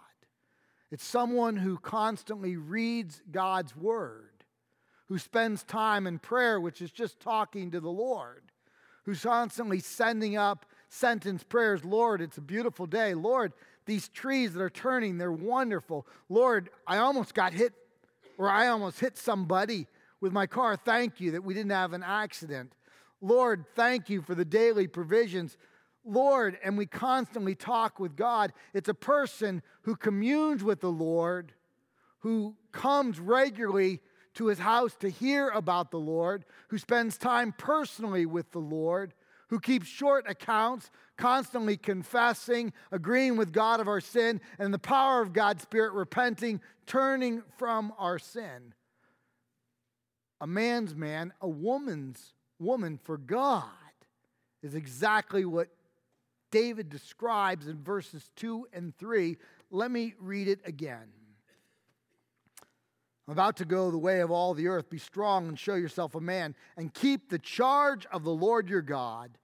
It's 0.90 1.04
someone 1.04 1.56
who 1.56 1.76
constantly 1.76 2.56
reads 2.56 3.22
God's 3.30 3.76
word, 3.76 4.44
who 5.08 5.18
spends 5.18 5.62
time 5.62 6.06
in 6.06 6.18
prayer, 6.18 6.58
which 6.60 6.80
is 6.80 6.90
just 6.90 7.20
talking 7.20 7.70
to 7.72 7.80
the 7.80 7.90
Lord, 7.90 8.42
who's 9.04 9.22
constantly 9.22 9.80
sending 9.80 10.36
up 10.36 10.66
sentence 10.88 11.42
prayers 11.42 11.84
Lord, 11.84 12.22
it's 12.22 12.38
a 12.38 12.42
beautiful 12.42 12.86
day. 12.86 13.14
Lord, 13.14 13.52
these 13.84 14.08
trees 14.08 14.54
that 14.54 14.62
are 14.62 14.70
turning, 14.70 15.18
they're 15.18 15.30
wonderful. 15.30 16.06
Lord, 16.28 16.70
I 16.86 16.98
almost 16.98 17.34
got 17.34 17.52
hit, 17.52 17.72
or 18.38 18.48
I 18.48 18.68
almost 18.68 19.00
hit 19.00 19.18
somebody 19.18 19.86
with 20.20 20.32
my 20.32 20.46
car. 20.46 20.76
Thank 20.76 21.20
you 21.20 21.32
that 21.32 21.44
we 21.44 21.54
didn't 21.54 21.72
have 21.72 21.92
an 21.92 22.02
accident. 22.02 22.72
Lord, 23.20 23.64
thank 23.74 24.08
you 24.08 24.22
for 24.22 24.34
the 24.34 24.44
daily 24.44 24.86
provisions 24.86 25.56
Lord, 26.06 26.58
and 26.62 26.78
we 26.78 26.86
constantly 26.86 27.54
talk 27.54 27.98
with 27.98 28.16
God. 28.16 28.52
It's 28.72 28.88
a 28.88 28.94
person 28.94 29.62
who 29.82 29.96
communes 29.96 30.62
with 30.62 30.80
the 30.80 30.90
Lord, 30.90 31.52
who 32.20 32.56
comes 32.72 33.18
regularly 33.18 34.00
to 34.34 34.46
his 34.46 34.58
house 34.58 34.94
to 34.96 35.08
hear 35.08 35.48
about 35.48 35.90
the 35.90 35.98
Lord, 35.98 36.44
who 36.68 36.78
spends 36.78 37.18
time 37.18 37.54
personally 37.56 38.26
with 38.26 38.52
the 38.52 38.58
Lord, 38.60 39.14
who 39.48 39.58
keeps 39.58 39.86
short 39.86 40.28
accounts, 40.28 40.90
constantly 41.16 41.76
confessing, 41.76 42.72
agreeing 42.92 43.36
with 43.36 43.52
God 43.52 43.80
of 43.80 43.88
our 43.88 44.00
sin, 44.00 44.40
and 44.58 44.74
the 44.74 44.78
power 44.78 45.22
of 45.22 45.32
God's 45.32 45.62
Spirit, 45.62 45.92
repenting, 45.92 46.60
turning 46.86 47.42
from 47.56 47.92
our 47.98 48.18
sin. 48.18 48.74
A 50.40 50.46
man's 50.46 50.94
man, 50.94 51.32
a 51.40 51.48
woman's 51.48 52.34
woman 52.58 52.98
for 53.02 53.16
God 53.16 53.64
is 54.62 54.74
exactly 54.74 55.44
what 55.44 55.68
David 56.56 56.88
describes 56.88 57.66
in 57.66 57.82
verses 57.82 58.30
2 58.36 58.68
and 58.72 58.96
3. 58.96 59.36
Let 59.70 59.90
me 59.90 60.14
read 60.18 60.48
it 60.48 60.60
again. 60.64 61.06
I'm 63.28 63.32
about 63.32 63.58
to 63.58 63.66
go 63.66 63.90
the 63.90 63.98
way 63.98 64.20
of 64.20 64.30
all 64.30 64.54
the 64.54 64.68
earth. 64.68 64.88
Be 64.88 64.96
strong 64.96 65.48
and 65.48 65.58
show 65.58 65.74
yourself 65.74 66.14
a 66.14 66.20
man, 66.20 66.54
and 66.78 66.94
keep 66.94 67.28
the 67.28 67.38
charge 67.38 68.06
of 68.06 68.24
the 68.24 68.32
Lord 68.32 68.70
your 68.70 68.80
God, 68.80 69.36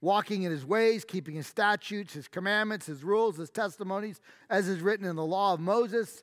walking 0.00 0.44
in 0.44 0.50
his 0.50 0.64
ways, 0.64 1.04
keeping 1.04 1.34
his 1.34 1.46
statutes, 1.46 2.14
his 2.14 2.26
commandments, 2.26 2.86
his 2.86 3.04
rules, 3.04 3.36
his 3.36 3.50
testimonies, 3.50 4.18
as 4.48 4.66
is 4.66 4.80
written 4.80 5.04
in 5.04 5.16
the 5.16 5.26
law 5.26 5.52
of 5.52 5.60
Moses, 5.60 6.22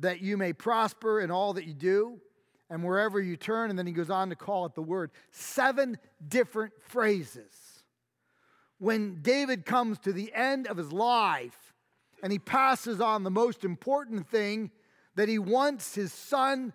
that 0.00 0.20
you 0.20 0.36
may 0.36 0.52
prosper 0.52 1.18
in 1.18 1.30
all 1.30 1.54
that 1.54 1.64
you 1.64 1.72
do 1.72 2.20
and 2.68 2.84
wherever 2.84 3.22
you 3.22 3.38
turn. 3.38 3.70
And 3.70 3.78
then 3.78 3.86
he 3.86 3.94
goes 3.94 4.10
on 4.10 4.28
to 4.28 4.36
call 4.36 4.66
it 4.66 4.74
the 4.74 4.82
word. 4.82 5.12
Seven 5.30 5.96
different 6.28 6.74
phrases 6.78 7.73
when 8.84 9.22
David 9.22 9.64
comes 9.64 9.98
to 10.00 10.12
the 10.12 10.30
end 10.34 10.66
of 10.66 10.76
his 10.76 10.92
life 10.92 11.72
and 12.22 12.30
he 12.30 12.38
passes 12.38 13.00
on 13.00 13.22
the 13.22 13.30
most 13.30 13.64
important 13.64 14.28
thing 14.28 14.70
that 15.14 15.26
he 15.26 15.38
wants 15.38 15.94
his 15.94 16.12
son 16.12 16.74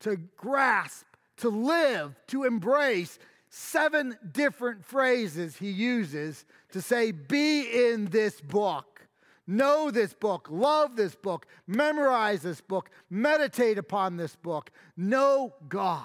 to 0.00 0.16
grasp, 0.36 1.06
to 1.38 1.48
live, 1.48 2.14
to 2.26 2.44
embrace. 2.44 3.18
Seven 3.48 4.18
different 4.32 4.84
phrases 4.84 5.56
he 5.56 5.70
uses 5.70 6.44
to 6.72 6.82
say, 6.82 7.10
Be 7.10 7.90
in 7.90 8.04
this 8.06 8.38
book. 8.42 9.08
Know 9.46 9.90
this 9.90 10.12
book, 10.12 10.46
love 10.50 10.94
this 10.94 11.14
book, 11.14 11.46
memorize 11.66 12.42
this 12.42 12.60
book, 12.60 12.90
meditate 13.08 13.78
upon 13.78 14.18
this 14.18 14.36
book, 14.36 14.70
know 14.94 15.54
God. 15.70 16.04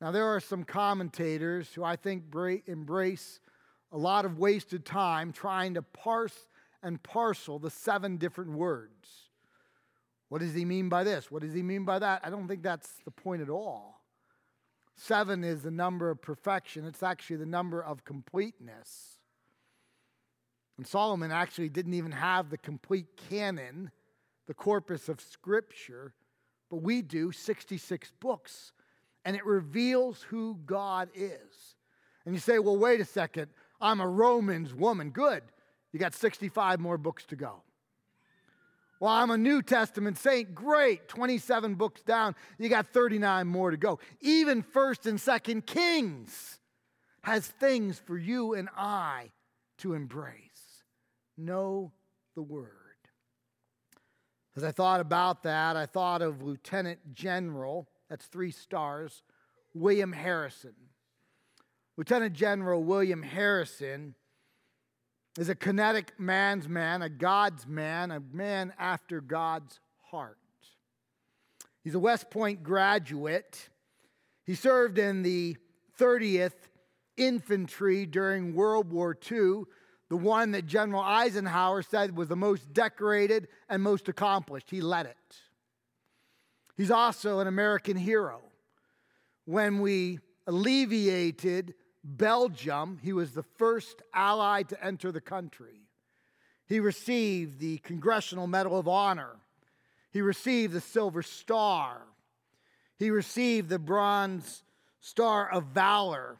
Now, 0.00 0.10
there 0.10 0.26
are 0.26 0.40
some 0.40 0.64
commentators 0.64 1.72
who 1.74 1.84
I 1.84 1.96
think 1.96 2.24
embrace 2.66 3.40
a 3.92 3.98
lot 3.98 4.24
of 4.24 4.38
wasted 4.38 4.84
time 4.84 5.32
trying 5.32 5.74
to 5.74 5.82
parse 5.82 6.46
and 6.82 7.02
parcel 7.02 7.58
the 7.58 7.70
seven 7.70 8.16
different 8.16 8.52
words. 8.52 9.30
What 10.28 10.40
does 10.40 10.54
he 10.54 10.64
mean 10.64 10.88
by 10.88 11.04
this? 11.04 11.30
What 11.30 11.42
does 11.42 11.52
he 11.52 11.62
mean 11.62 11.84
by 11.84 11.98
that? 11.98 12.20
I 12.24 12.30
don't 12.30 12.48
think 12.48 12.62
that's 12.62 12.88
the 13.04 13.10
point 13.10 13.42
at 13.42 13.50
all. 13.50 14.00
Seven 14.96 15.44
is 15.44 15.62
the 15.62 15.70
number 15.70 16.10
of 16.10 16.20
perfection, 16.20 16.84
it's 16.84 17.02
actually 17.02 17.36
the 17.36 17.46
number 17.46 17.82
of 17.82 18.04
completeness. 18.04 19.18
And 20.76 20.86
Solomon 20.86 21.30
actually 21.30 21.68
didn't 21.68 21.94
even 21.94 22.12
have 22.12 22.48
the 22.48 22.58
complete 22.58 23.06
canon, 23.28 23.90
the 24.46 24.54
corpus 24.54 25.08
of 25.08 25.20
Scripture, 25.20 26.14
but 26.70 26.82
we 26.82 27.02
do 27.02 27.32
66 27.32 28.12
books, 28.20 28.72
and 29.24 29.36
it 29.36 29.44
reveals 29.44 30.22
who 30.22 30.58
God 30.66 31.08
is. 31.14 31.76
And 32.24 32.34
you 32.34 32.40
say, 32.40 32.58
well, 32.58 32.76
wait 32.76 33.00
a 33.00 33.04
second, 33.04 33.48
I'm 33.80 34.00
a 34.00 34.08
Romans 34.08 34.74
woman. 34.74 35.10
Good. 35.10 35.42
You 35.92 35.98
got 35.98 36.14
65 36.14 36.80
more 36.80 36.98
books 36.98 37.24
to 37.26 37.36
go. 37.36 37.62
Well, 39.00 39.10
I'm 39.10 39.30
a 39.30 39.38
New 39.38 39.62
Testament 39.62 40.18
saint. 40.18 40.54
Great. 40.54 41.08
27 41.08 41.74
books 41.74 42.02
down. 42.02 42.36
You 42.58 42.68
got 42.68 42.92
39 42.92 43.46
more 43.46 43.70
to 43.70 43.78
go. 43.78 43.98
Even 44.20 44.62
1st 44.62 45.06
and 45.06 45.18
2nd 45.18 45.66
Kings 45.66 46.60
has 47.22 47.46
things 47.46 47.98
for 47.98 48.18
you 48.18 48.54
and 48.54 48.68
I 48.76 49.30
to 49.78 49.94
embrace 49.94 50.50
know 51.38 51.92
the 52.34 52.42
word. 52.42 52.68
As 54.56 54.64
I 54.64 54.72
thought 54.72 55.00
about 55.00 55.44
that, 55.44 55.76
I 55.76 55.86
thought 55.86 56.22
of 56.22 56.42
Lieutenant 56.42 57.14
General, 57.14 57.88
that's 58.10 58.26
three 58.26 58.50
stars, 58.50 59.22
William 59.72 60.12
Harrison. 60.12 60.74
Lieutenant 61.96 62.34
General 62.34 62.82
William 62.82 63.22
Harrison 63.22 64.14
is 65.38 65.48
a 65.48 65.54
kinetic 65.54 66.18
man's 66.18 66.68
man, 66.68 67.02
a 67.02 67.08
God's 67.08 67.66
man, 67.66 68.10
a 68.10 68.20
man 68.20 68.74
after 68.78 69.20
God's 69.20 69.80
heart. 70.10 70.36
He's 71.82 71.94
a 71.94 72.00
West 72.00 72.30
Point 72.30 72.62
graduate. 72.62 73.70
He 74.44 74.54
served 74.54 74.98
in 74.98 75.22
the 75.22 75.56
30th 75.98 76.52
Infantry 77.16 78.06
during 78.06 78.54
World 78.54 78.90
War 78.90 79.16
II 79.30 79.64
the 80.10 80.16
one 80.16 80.50
that 80.50 80.66
General 80.66 81.02
Eisenhower 81.02 81.82
said 81.82 82.16
was 82.16 82.28
the 82.28 82.36
most 82.36 82.72
decorated 82.74 83.46
and 83.68 83.80
most 83.80 84.08
accomplished. 84.08 84.68
He 84.68 84.80
led 84.80 85.06
it. 85.06 85.40
He's 86.80 86.90
also 86.90 87.40
an 87.40 87.46
American 87.46 87.94
hero. 87.94 88.40
When 89.44 89.80
we 89.82 90.18
alleviated 90.46 91.74
Belgium, 92.02 92.98
he 93.02 93.12
was 93.12 93.32
the 93.32 93.42
first 93.42 94.00
ally 94.14 94.62
to 94.62 94.82
enter 94.82 95.12
the 95.12 95.20
country. 95.20 95.82
He 96.64 96.80
received 96.80 97.60
the 97.60 97.76
Congressional 97.84 98.46
Medal 98.46 98.78
of 98.78 98.88
Honor. 98.88 99.36
He 100.10 100.22
received 100.22 100.72
the 100.72 100.80
Silver 100.80 101.22
Star. 101.22 102.00
He 102.98 103.10
received 103.10 103.68
the 103.68 103.78
Bronze 103.78 104.62
Star 105.00 105.52
of 105.52 105.64
Valor. 105.74 106.38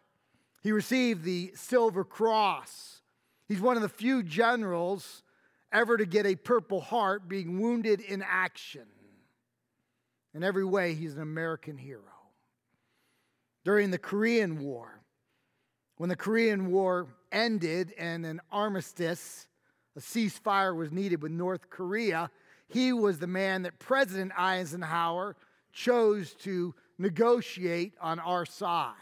He 0.62 0.72
received 0.72 1.22
the 1.22 1.52
Silver 1.54 2.02
Cross. 2.02 3.02
He's 3.46 3.60
one 3.60 3.76
of 3.76 3.82
the 3.82 3.90
few 3.90 4.22
generals 4.22 5.22
ever 5.70 5.98
to 5.98 6.06
get 6.06 6.24
a 6.24 6.34
Purple 6.34 6.80
Heart 6.80 7.28
being 7.28 7.60
wounded 7.60 8.00
in 8.00 8.24
action. 8.26 8.86
In 10.34 10.42
every 10.42 10.64
way, 10.64 10.94
he's 10.94 11.14
an 11.14 11.22
American 11.22 11.76
hero. 11.76 12.02
During 13.64 13.90
the 13.90 13.98
Korean 13.98 14.60
War, 14.60 15.02
when 15.96 16.08
the 16.08 16.16
Korean 16.16 16.70
War 16.70 17.08
ended 17.30 17.92
and 17.98 18.24
an 18.24 18.40
armistice, 18.50 19.46
a 19.96 20.00
ceasefire 20.00 20.74
was 20.74 20.92
needed 20.92 21.22
with 21.22 21.32
North 21.32 21.68
Korea, 21.68 22.30
he 22.68 22.92
was 22.92 23.18
the 23.18 23.26
man 23.26 23.62
that 23.62 23.78
President 23.78 24.32
Eisenhower 24.38 25.36
chose 25.72 26.34
to 26.34 26.74
negotiate 26.98 27.94
on 28.00 28.18
our 28.18 28.46
side. 28.46 28.94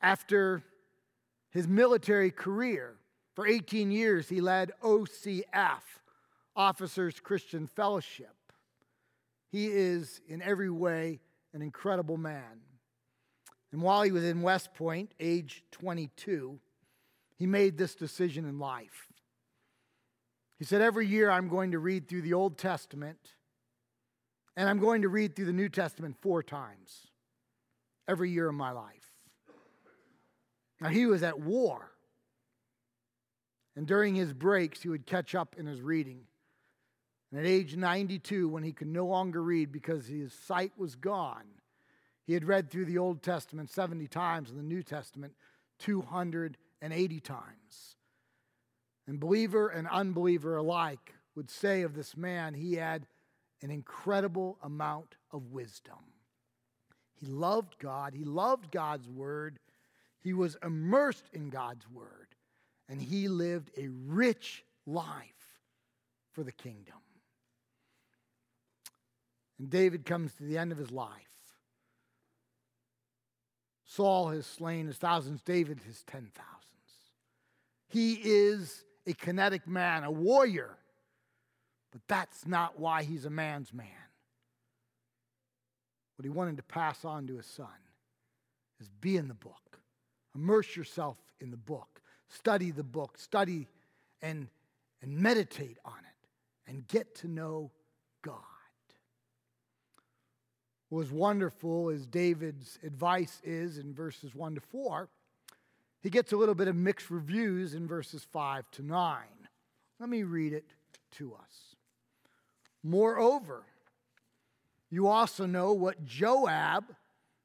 After 0.00 0.62
his 1.50 1.66
military 1.66 2.30
career. 2.30 2.96
For 3.34 3.46
18 3.46 3.90
years, 3.90 4.28
he 4.28 4.40
led 4.40 4.72
OCF, 4.82 5.82
Officers 6.56 7.20
Christian 7.20 7.66
Fellowship. 7.66 8.34
He 9.50 9.66
is, 9.66 10.20
in 10.28 10.42
every 10.42 10.70
way, 10.70 11.20
an 11.54 11.62
incredible 11.62 12.16
man. 12.16 12.60
And 13.72 13.82
while 13.82 14.02
he 14.02 14.12
was 14.12 14.24
in 14.24 14.42
West 14.42 14.74
Point, 14.74 15.12
age 15.18 15.64
22, 15.72 16.58
he 17.36 17.46
made 17.46 17.76
this 17.76 17.94
decision 17.94 18.44
in 18.44 18.58
life. 18.58 19.08
He 20.58 20.64
said, 20.64 20.80
Every 20.80 21.06
year 21.06 21.30
I'm 21.30 21.48
going 21.48 21.72
to 21.72 21.78
read 21.78 22.08
through 22.08 22.22
the 22.22 22.34
Old 22.34 22.58
Testament, 22.58 23.34
and 24.56 24.68
I'm 24.68 24.78
going 24.78 25.02
to 25.02 25.08
read 25.08 25.36
through 25.36 25.46
the 25.46 25.52
New 25.52 25.68
Testament 25.68 26.16
four 26.20 26.42
times 26.42 27.06
every 28.08 28.30
year 28.30 28.48
of 28.48 28.54
my 28.54 28.72
life. 28.72 29.12
Now, 30.80 30.88
he 30.88 31.06
was 31.06 31.22
at 31.22 31.40
war. 31.40 31.90
And 33.76 33.86
during 33.86 34.14
his 34.14 34.32
breaks, 34.32 34.82
he 34.82 34.88
would 34.88 35.06
catch 35.06 35.34
up 35.34 35.56
in 35.58 35.66
his 35.66 35.80
reading. 35.80 36.22
And 37.30 37.40
at 37.40 37.46
age 37.46 37.76
92, 37.76 38.48
when 38.48 38.62
he 38.62 38.72
could 38.72 38.88
no 38.88 39.06
longer 39.06 39.42
read 39.42 39.70
because 39.70 40.06
his 40.06 40.32
sight 40.32 40.72
was 40.76 40.94
gone, 40.94 41.44
he 42.24 42.34
had 42.34 42.44
read 42.44 42.70
through 42.70 42.86
the 42.86 42.98
Old 42.98 43.22
Testament 43.22 43.70
70 43.70 44.06
times 44.08 44.50
and 44.50 44.58
the 44.58 44.62
New 44.62 44.82
Testament 44.82 45.34
280 45.78 47.20
times. 47.20 47.96
And 49.06 49.20
believer 49.20 49.68
and 49.68 49.88
unbeliever 49.88 50.56
alike 50.56 51.14
would 51.34 51.50
say 51.50 51.82
of 51.82 51.94
this 51.94 52.16
man, 52.16 52.54
he 52.54 52.74
had 52.74 53.06
an 53.62 53.70
incredible 53.70 54.58
amount 54.62 55.16
of 55.32 55.52
wisdom. 55.52 55.98
He 57.14 57.26
loved 57.26 57.78
God, 57.78 58.14
he 58.14 58.24
loved 58.24 58.70
God's 58.70 59.08
word, 59.08 59.58
he 60.20 60.32
was 60.32 60.56
immersed 60.62 61.28
in 61.32 61.50
God's 61.50 61.88
word, 61.88 62.28
and 62.88 63.00
he 63.00 63.28
lived 63.28 63.70
a 63.76 63.88
rich 63.88 64.64
life 64.86 65.60
for 66.32 66.42
the 66.42 66.52
kingdom. 66.52 66.96
And 69.58 69.70
David 69.70 70.04
comes 70.04 70.34
to 70.34 70.44
the 70.44 70.58
end 70.58 70.72
of 70.72 70.78
his 70.78 70.90
life. 70.90 71.10
Saul 73.84 74.28
has 74.28 74.46
slain 74.46 74.86
his 74.86 74.96
thousands, 74.96 75.42
David 75.42 75.80
his 75.86 76.04
ten 76.04 76.30
thousands. 76.34 76.64
He 77.88 78.14
is 78.22 78.84
a 79.06 79.14
kinetic 79.14 79.66
man, 79.66 80.04
a 80.04 80.10
warrior, 80.10 80.76
but 81.90 82.02
that's 82.06 82.46
not 82.46 82.78
why 82.78 83.02
he's 83.02 83.24
a 83.24 83.30
man's 83.30 83.72
man. 83.72 83.86
What 86.16 86.24
he 86.24 86.30
wanted 86.30 86.58
to 86.58 86.62
pass 86.62 87.04
on 87.04 87.26
to 87.28 87.36
his 87.36 87.46
son 87.46 87.66
is 88.78 88.88
be 89.00 89.16
in 89.16 89.28
the 89.28 89.34
book 89.34 89.68
Immerse 90.38 90.76
yourself 90.76 91.18
in 91.40 91.50
the 91.50 91.56
book. 91.56 92.00
Study 92.28 92.70
the 92.70 92.84
book. 92.84 93.18
Study 93.18 93.66
and, 94.22 94.48
and 95.02 95.16
meditate 95.16 95.78
on 95.84 95.98
it 95.98 96.70
and 96.70 96.86
get 96.86 97.14
to 97.16 97.28
know 97.28 97.72
God. 98.22 98.34
Was 100.90 101.10
wonderful 101.10 101.90
as 101.90 102.06
David's 102.06 102.78
advice 102.82 103.40
is 103.44 103.78
in 103.78 103.94
verses 103.94 104.34
1 104.34 104.54
to 104.54 104.60
4. 104.60 105.08
He 106.02 106.10
gets 106.10 106.32
a 106.32 106.36
little 106.36 106.54
bit 106.54 106.68
of 106.68 106.76
mixed 106.76 107.10
reviews 107.10 107.74
in 107.74 107.86
verses 107.86 108.26
5 108.32 108.70
to 108.72 108.82
9. 108.82 109.18
Let 110.00 110.08
me 110.08 110.22
read 110.22 110.52
it 110.52 110.64
to 111.12 111.34
us. 111.34 111.76
Moreover, 112.82 113.64
you 114.90 115.08
also 115.08 115.44
know 115.44 115.72
what 115.72 116.04
Joab, 116.04 116.84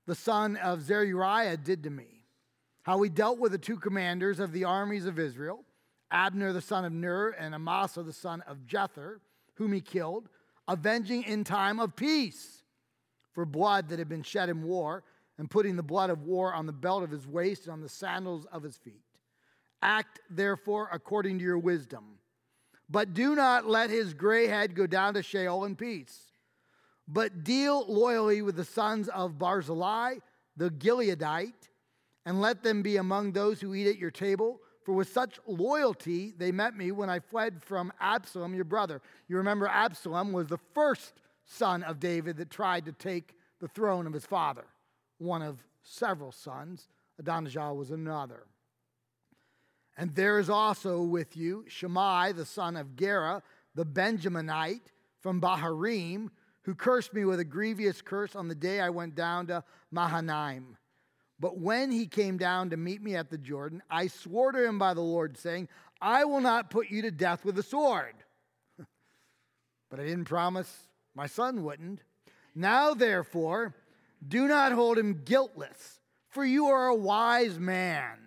the 0.05 0.15
son 0.15 0.55
of 0.57 0.81
Zeruiah, 0.81 1.57
did 1.57 1.83
to 1.83 1.89
me 1.89 2.13
how 2.83 3.01
he 3.01 3.09
dealt 3.09 3.39
with 3.39 3.51
the 3.51 3.57
two 3.57 3.77
commanders 3.77 4.39
of 4.39 4.51
the 4.51 4.65
armies 4.65 5.05
of 5.05 5.17
Israel, 5.17 5.63
Abner 6.11 6.53
the 6.53 6.61
son 6.61 6.85
of 6.85 6.93
Ner 6.93 7.29
and 7.29 7.55
Amasa 7.55 8.03
the 8.03 8.13
son 8.13 8.43
of 8.47 8.67
Jether, 8.67 9.19
whom 9.55 9.73
he 9.73 9.81
killed, 9.81 10.29
avenging 10.67 11.23
in 11.23 11.43
time 11.43 11.79
of 11.79 11.95
peace 11.95 12.62
for 13.33 13.45
blood 13.45 13.89
that 13.89 13.99
had 13.99 14.09
been 14.09 14.23
shed 14.23 14.49
in 14.49 14.63
war, 14.63 15.03
and 15.37 15.49
putting 15.49 15.75
the 15.75 15.83
blood 15.83 16.09
of 16.09 16.23
war 16.23 16.53
on 16.53 16.65
the 16.65 16.71
belt 16.71 17.03
of 17.03 17.11
his 17.11 17.27
waist 17.27 17.63
and 17.63 17.73
on 17.73 17.81
the 17.81 17.89
sandals 17.89 18.45
of 18.51 18.63
his 18.63 18.77
feet. 18.77 19.01
Act 19.81 20.19
therefore 20.29 20.89
according 20.93 21.39
to 21.39 21.43
your 21.43 21.57
wisdom. 21.57 22.19
But 22.89 23.13
do 23.13 23.35
not 23.35 23.65
let 23.67 23.89
his 23.89 24.13
gray 24.13 24.47
head 24.47 24.75
go 24.75 24.85
down 24.85 25.15
to 25.15 25.23
Sheol 25.23 25.65
in 25.65 25.75
peace. 25.75 26.31
But 27.07 27.43
deal 27.43 27.85
loyally 27.87 28.41
with 28.41 28.55
the 28.55 28.63
sons 28.63 29.09
of 29.09 29.39
Barzillai, 29.39 30.17
the 30.55 30.69
Gileadite, 30.69 31.69
and 32.25 32.39
let 32.39 32.63
them 32.63 32.81
be 32.81 32.97
among 32.97 33.31
those 33.31 33.59
who 33.59 33.73
eat 33.73 33.87
at 33.89 33.97
your 33.97 34.11
table. 34.11 34.61
For 34.85 34.93
with 34.93 35.11
such 35.11 35.39
loyalty 35.47 36.33
they 36.37 36.51
met 36.51 36.77
me 36.77 36.91
when 36.91 37.09
I 37.09 37.19
fled 37.19 37.63
from 37.63 37.91
Absalom, 37.99 38.53
your 38.53 38.65
brother. 38.65 39.01
You 39.27 39.37
remember 39.37 39.67
Absalom 39.67 40.31
was 40.31 40.47
the 40.47 40.59
first 40.73 41.13
son 41.53 41.83
of 41.83 41.99
David 41.99 42.37
that 42.37 42.49
tried 42.49 42.85
to 42.85 42.91
take 42.91 43.35
the 43.59 43.67
throne 43.67 44.07
of 44.07 44.13
his 44.13 44.25
father, 44.25 44.65
one 45.17 45.41
of 45.41 45.63
several 45.83 46.31
sons. 46.31 46.87
Adonijah 47.19 47.73
was 47.73 47.91
another. 47.91 48.43
And 49.97 50.15
there 50.15 50.39
is 50.39 50.49
also 50.49 51.01
with 51.01 51.37
you 51.37 51.65
Shimei, 51.67 52.31
the 52.33 52.45
son 52.45 52.75
of 52.75 52.95
Gera, 52.95 53.43
the 53.75 53.85
Benjaminite 53.85 54.81
from 55.19 55.39
Bahurim, 55.39 56.29
who 56.63 56.73
cursed 56.73 57.13
me 57.13 57.25
with 57.25 57.39
a 57.39 57.45
grievous 57.45 58.01
curse 58.01 58.35
on 58.35 58.47
the 58.47 58.55
day 58.55 58.79
I 58.79 58.89
went 58.89 59.15
down 59.15 59.47
to 59.47 59.63
Mahanaim. 59.91 60.77
But 61.39 61.59
when 61.59 61.91
he 61.91 62.07
came 62.07 62.37
down 62.37 62.69
to 62.69 62.77
meet 62.77 63.01
me 63.01 63.15
at 63.15 63.29
the 63.29 63.37
Jordan, 63.37 63.83
I 63.89 64.07
swore 64.07 64.51
to 64.51 64.65
him 64.65 64.79
by 64.79 64.93
the 64.93 65.01
Lord, 65.01 65.37
saying, 65.37 65.67
I 66.01 66.25
will 66.25 66.41
not 66.41 66.69
put 66.69 66.89
you 66.89 67.01
to 67.03 67.11
death 67.11 67.43
with 67.43 67.57
a 67.59 67.63
sword. 67.63 68.15
but 69.89 69.99
I 69.99 70.03
didn't 70.03 70.25
promise 70.25 70.87
my 71.15 71.27
son 71.27 71.63
wouldn't. 71.63 72.01
Now, 72.55 72.93
therefore, 72.93 73.75
do 74.25 74.47
not 74.47 74.71
hold 74.71 74.97
him 74.97 75.21
guiltless, 75.25 75.99
for 76.29 76.45
you 76.45 76.67
are 76.67 76.87
a 76.87 76.95
wise 76.95 77.59
man. 77.59 78.17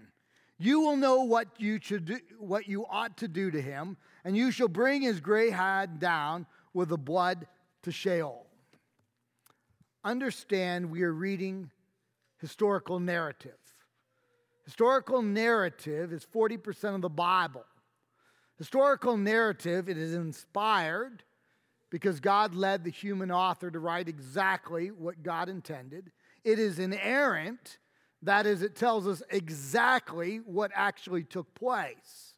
You 0.58 0.80
will 0.80 0.96
know 0.96 1.22
what 1.22 1.48
you 1.58 1.78
should 1.82 2.06
do, 2.06 2.18
what 2.38 2.68
you 2.68 2.86
ought 2.86 3.18
to 3.18 3.28
do 3.28 3.50
to 3.50 3.60
him, 3.60 3.96
and 4.24 4.36
you 4.36 4.50
shall 4.50 4.68
bring 4.68 5.02
his 5.02 5.20
gray 5.20 5.50
head 5.50 6.00
down 6.00 6.46
with 6.72 6.88
the 6.88 6.98
blood 6.98 7.46
to 7.82 7.92
Sheol. 7.92 8.46
Understand, 10.04 10.90
we 10.90 11.02
are 11.02 11.12
reading 11.12 11.70
historical 12.38 13.00
narrative. 13.00 13.58
Historical 14.64 15.22
narrative 15.22 16.12
is 16.12 16.26
40% 16.26 16.94
of 16.94 17.02
the 17.02 17.08
Bible. 17.08 17.64
Historical 18.58 19.16
narrative, 19.16 19.88
it 19.88 19.98
is 19.98 20.14
inspired 20.14 21.22
because 21.90 22.20
God 22.20 22.54
led 22.54 22.84
the 22.84 22.90
human 22.90 23.30
author 23.30 23.70
to 23.70 23.78
write 23.78 24.08
exactly 24.08 24.88
what 24.88 25.22
God 25.22 25.48
intended. 25.48 26.10
It 26.44 26.58
is 26.58 26.78
inerrant 26.78 27.78
that 28.22 28.46
is, 28.46 28.62
it 28.62 28.74
tells 28.74 29.06
us 29.06 29.22
exactly 29.30 30.38
what 30.38 30.70
actually 30.74 31.24
took 31.24 31.54
place. 31.54 32.34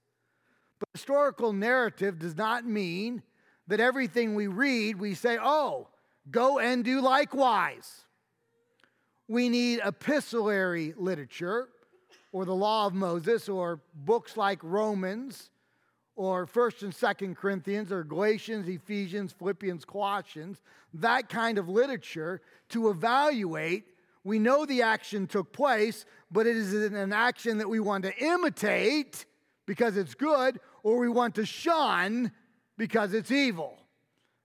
But 0.78 0.88
historical 0.92 1.52
narrative 1.52 2.18
does 2.18 2.36
not 2.36 2.66
mean 2.66 3.22
that 3.68 3.80
everything 3.80 4.34
we 4.34 4.46
read, 4.46 4.98
we 4.98 5.14
say, 5.14 5.38
oh, 5.40 5.88
go 6.30 6.58
and 6.58 6.84
do 6.84 7.00
likewise. 7.00 8.02
We 9.28 9.48
need 9.48 9.80
epistolary 9.84 10.94
literature 10.96 11.68
or 12.32 12.44
the 12.44 12.54
law 12.54 12.86
of 12.86 12.94
Moses 12.94 13.48
or 13.48 13.80
books 13.94 14.36
like 14.36 14.60
Romans 14.62 15.50
or 16.18 16.46
1st 16.46 16.82
and 16.82 16.92
2nd 16.92 17.36
Corinthians 17.36 17.92
or 17.92 18.04
Galatians, 18.04 18.68
Ephesians, 18.68 19.32
Philippians, 19.32 19.84
Colossians, 19.84 20.60
that 20.94 21.28
kind 21.28 21.58
of 21.58 21.68
literature 21.68 22.42
to 22.70 22.90
evaluate 22.90 23.84
we 24.28 24.38
know 24.38 24.66
the 24.66 24.82
action 24.82 25.26
took 25.26 25.54
place, 25.54 26.04
but 26.30 26.46
it 26.46 26.54
is 26.54 26.74
an 26.74 27.14
action 27.14 27.56
that 27.58 27.68
we 27.68 27.80
want 27.80 28.04
to 28.04 28.14
imitate 28.18 29.24
because 29.64 29.96
it's 29.96 30.14
good, 30.14 30.60
or 30.82 30.98
we 30.98 31.08
want 31.08 31.36
to 31.36 31.46
shun 31.46 32.32
because 32.76 33.14
it's 33.14 33.30
evil. 33.30 33.78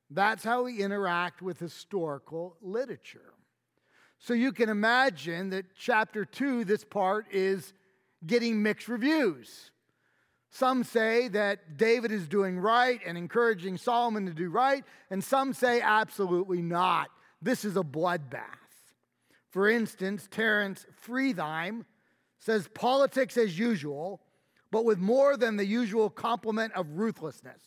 That's 0.09 0.41
how 0.41 0.63
we 0.63 0.81
interact 0.81 1.41
with 1.41 1.59
historical 1.59 2.55
literature. 2.62 3.33
So 4.19 4.33
you 4.33 4.53
can 4.53 4.69
imagine 4.69 5.49
that 5.49 5.65
chapter 5.77 6.23
two, 6.23 6.63
this 6.63 6.86
part, 6.86 7.25
is 7.29 7.73
getting 8.25 8.63
mixed 8.63 8.88
reviews. 8.88 9.71
Some 10.53 10.83
say 10.83 11.29
that 11.29 11.77
David 11.77 12.11
is 12.11 12.27
doing 12.27 12.59
right 12.59 13.01
and 13.07 13.17
encouraging 13.17 13.75
Solomon 13.75 14.27
to 14.27 14.33
do 14.35 14.51
right, 14.51 14.83
and 15.09 15.23
some 15.23 15.51
say 15.51 15.81
absolutely 15.81 16.61
not. 16.61 17.09
This 17.41 17.65
is 17.65 17.75
a 17.75 17.81
bloodbath. 17.81 18.43
For 19.49 19.67
instance, 19.67 20.27
Terence 20.29 20.85
Fretheim 21.03 21.85
says 22.37 22.69
politics 22.75 23.35
as 23.35 23.57
usual, 23.57 24.21
but 24.69 24.85
with 24.85 24.99
more 24.99 25.37
than 25.37 25.57
the 25.57 25.65
usual 25.65 26.11
complement 26.11 26.71
of 26.73 26.99
ruthlessness. 26.99 27.63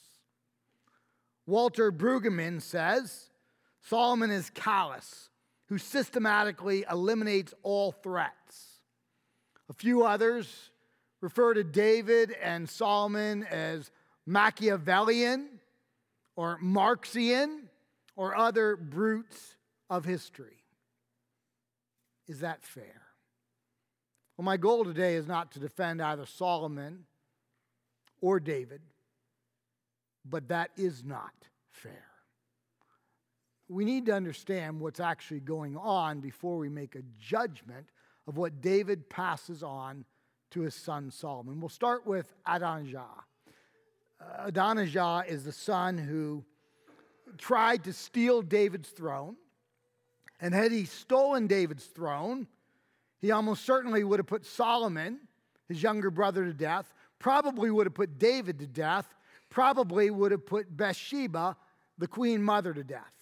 Walter 1.45 1.91
Brueggemann 1.91 2.63
says 2.63 3.31
Solomon 3.81 4.31
is 4.31 4.49
callous, 4.51 5.29
who 5.67 5.79
systematically 5.79 6.85
eliminates 6.89 7.53
all 7.65 7.91
threats. 7.91 8.81
A 9.69 9.73
few 9.73 10.05
others 10.05 10.71
refer 11.27 11.55
to 11.55 11.65
David 11.65 12.37
and 12.41 12.71
Solomon 12.71 13.43
as 13.51 13.91
Machiavellian 14.27 15.49
or 16.37 16.57
Marxian 16.63 17.63
or 18.15 18.37
other 18.37 18.77
brutes 18.77 19.57
of 19.91 20.05
history. 20.05 20.63
Is 22.29 22.39
that 22.41 22.63
fair? 22.63 23.03
Well, 24.37 24.45
my 24.45 24.57
goal 24.57 24.85
today 24.85 25.17
is 25.17 25.27
not 25.27 25.51
to 25.55 25.59
defend 25.59 26.01
either 26.01 26.27
Solomon 26.27 27.07
or 28.21 28.39
David, 28.39 28.83
but 30.25 30.47
that 30.47 30.71
is 30.77 31.03
not 31.03 31.35
fair. 31.73 32.07
We 33.69 33.85
need 33.85 34.07
to 34.07 34.15
understand 34.15 34.79
what's 34.79 35.01
actually 35.01 35.41
going 35.41 35.77
on 35.77 36.21
before 36.21 36.57
we 36.57 36.69
make 36.69 36.95
a 36.95 37.03
judgment 37.19 37.89
of 38.29 38.37
what 38.37 38.61
David 38.61 39.11
passes 39.11 39.65
on 39.65 40.05
to 40.51 40.63
his 40.63 40.75
son 40.75 41.11
Solomon. 41.11 41.61
We'll 41.61 41.69
start 41.69 42.07
with 42.07 42.33
Adonijah. 42.47 43.05
Uh, 44.21 44.25
Adonijah 44.47 45.25
is 45.29 45.45
the 45.45 45.53
son 45.53 45.99
who 45.99 46.45
tried 47.39 47.85
to 47.85 47.93
steal 47.93 48.43
David's 48.43 48.89
throne. 48.89 49.37
And 50.41 50.55
had 50.55 50.73
he 50.73 50.85
stolen 50.85 51.47
David's 51.47 51.87
throne, 51.87 52.47
he 53.21 53.31
almost 53.31 53.65
certainly 53.65 54.05
would 54.05 54.19
have 54.19 54.27
put 54.27 54.45
Solomon, 54.45 55.21
his 55.69 55.83
younger 55.83 56.11
brother, 56.11 56.45
to 56.45 56.53
death, 56.53 56.93
probably 57.19 57.71
would 57.71 57.87
have 57.87 57.95
put 57.95 58.19
David 58.19 58.59
to 58.59 58.67
death, 58.67 59.15
probably 59.49 60.11
would 60.11 60.33
have 60.33 60.45
put 60.45 60.77
Bathsheba, 60.77 61.57
the 61.99 62.07
queen 62.07 62.43
mother, 62.43 62.75
to 62.75 62.85
death. 62.85 63.13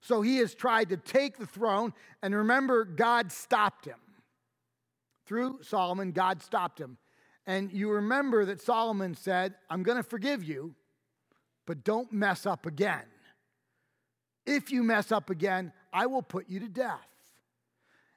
So 0.00 0.20
he 0.20 0.38
has 0.38 0.54
tried 0.54 0.88
to 0.88 0.96
take 0.96 1.38
the 1.38 1.46
throne, 1.46 1.94
and 2.22 2.34
remember, 2.34 2.84
God 2.84 3.30
stopped 3.30 3.84
him. 3.84 3.98
Through 5.26 5.60
Solomon, 5.62 6.12
God 6.12 6.42
stopped 6.42 6.80
him. 6.80 6.98
And 7.46 7.72
you 7.72 7.90
remember 7.90 8.44
that 8.44 8.60
Solomon 8.60 9.14
said, 9.14 9.54
I'm 9.68 9.82
going 9.82 9.96
to 9.96 10.02
forgive 10.02 10.44
you, 10.44 10.74
but 11.66 11.84
don't 11.84 12.12
mess 12.12 12.46
up 12.46 12.66
again. 12.66 13.04
If 14.46 14.70
you 14.70 14.82
mess 14.82 15.12
up 15.12 15.30
again, 15.30 15.72
I 15.92 16.06
will 16.06 16.22
put 16.22 16.48
you 16.48 16.60
to 16.60 16.68
death. 16.68 17.08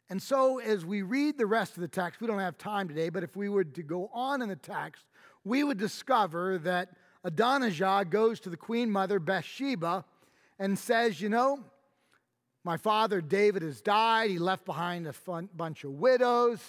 And 0.09 0.21
so, 0.21 0.59
as 0.59 0.85
we 0.85 1.01
read 1.01 1.37
the 1.37 1.47
rest 1.47 1.75
of 1.75 1.81
the 1.81 1.87
text, 1.87 2.21
we 2.21 2.27
don't 2.27 2.39
have 2.39 2.57
time 2.57 2.87
today, 2.87 3.09
but 3.09 3.23
if 3.23 3.35
we 3.35 3.49
were 3.49 3.63
to 3.63 3.83
go 3.83 4.09
on 4.13 4.43
in 4.43 4.49
the 4.49 4.55
text, 4.55 5.03
we 5.43 5.63
would 5.63 5.79
discover 5.79 6.59
that 6.59 6.89
Adonijah 7.23 8.05
goes 8.07 8.39
to 8.41 8.51
the 8.51 8.57
queen 8.57 8.91
mother, 8.91 9.19
Bathsheba, 9.19 10.05
and 10.59 10.77
says, 10.77 11.19
You 11.19 11.29
know, 11.29 11.63
my 12.63 12.77
father 12.77 13.19
David 13.19 13.63
has 13.63 13.81
died. 13.81 14.29
He 14.29 14.37
left 14.37 14.65
behind 14.65 15.07
a 15.07 15.13
bunch 15.55 15.83
of 15.83 15.91
widows. 15.91 16.59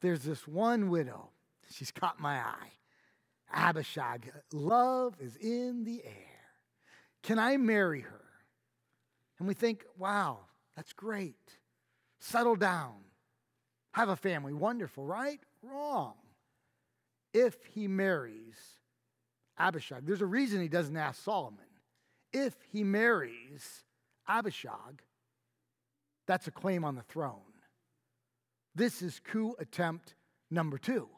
There's 0.00 0.22
this 0.22 0.46
one 0.46 0.90
widow. 0.90 1.30
She's 1.70 1.90
caught 1.90 2.20
my 2.20 2.38
eye. 2.38 2.72
Abishag. 3.52 4.30
Love 4.52 5.14
is 5.20 5.36
in 5.36 5.84
the 5.84 6.02
air. 6.04 6.40
Can 7.22 7.38
I 7.38 7.56
marry 7.56 8.00
her? 8.00 8.20
And 9.38 9.48
we 9.48 9.54
think, 9.54 9.84
wow, 9.98 10.40
that's 10.76 10.92
great. 10.92 11.58
Settle 12.18 12.56
down. 12.56 12.94
Have 13.92 14.08
a 14.08 14.16
family. 14.16 14.52
Wonderful, 14.52 15.04
right? 15.04 15.40
Wrong. 15.62 16.14
If 17.32 17.56
he 17.74 17.88
marries 17.88 18.56
Abishag, 19.58 20.06
there's 20.06 20.22
a 20.22 20.26
reason 20.26 20.60
he 20.60 20.68
doesn't 20.68 20.96
ask 20.96 21.22
Solomon. 21.22 21.64
If 22.32 22.54
he 22.72 22.84
marries 22.84 23.84
Abishag, 24.28 25.02
that's 26.26 26.46
a 26.46 26.52
claim 26.52 26.84
on 26.84 26.94
the 26.94 27.02
throne. 27.02 27.49
This 28.74 29.02
is 29.02 29.20
coup 29.20 29.54
attempt 29.58 30.14
number 30.50 30.78
two. 30.78 31.08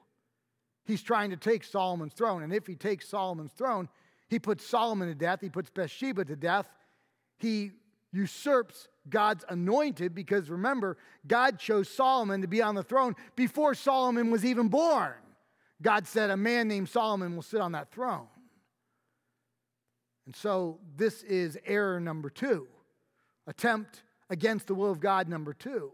He's 0.85 1.03
trying 1.03 1.31
to 1.31 1.37
take 1.37 1.65
Solomon's 1.65 2.15
throne. 2.15 2.43
And 2.43 2.53
if 2.53 2.67
he 2.67 2.75
takes 2.75 3.09
Solomon's 3.09 3.53
throne, 3.53 3.89
he 4.29 4.39
puts 4.39 4.67
Solomon 4.67 5.09
to 5.09 5.15
death, 5.15 5.41
he 5.41 5.49
puts 5.49 5.71
Bathsheba 5.71 6.25
to 6.25 6.37
death, 6.37 6.69
he 7.39 7.73
usurps 8.13 8.89
God's 9.09 9.45
anointed 9.49 10.15
because 10.15 10.49
remember, 10.49 10.97
God 11.27 11.59
chose 11.59 11.89
Solomon 11.89 12.41
to 12.43 12.47
be 12.47 12.63
on 12.63 12.75
the 12.75 12.83
throne 12.83 13.15
before 13.37 13.75
Solomon 13.75 14.31
was 14.31 14.45
even 14.45 14.69
born. 14.69 15.15
God 15.81 16.07
said, 16.07 16.31
A 16.31 16.37
man 16.37 16.69
named 16.69 16.89
Solomon 16.89 17.35
will 17.35 17.43
sit 17.43 17.61
on 17.61 17.73
that 17.73 17.91
throne. 17.91 18.27
And 20.27 20.37
so 20.37 20.79
this 20.97 21.23
is 21.25 21.59
error 21.67 21.99
number 21.99 22.31
two, 22.31 22.69
attempt 23.47 24.03
against 24.31 24.69
the 24.69 24.75
will 24.75 24.91
of 24.91 25.01
God 25.01 25.29
number 25.29 25.53
two. 25.53 25.93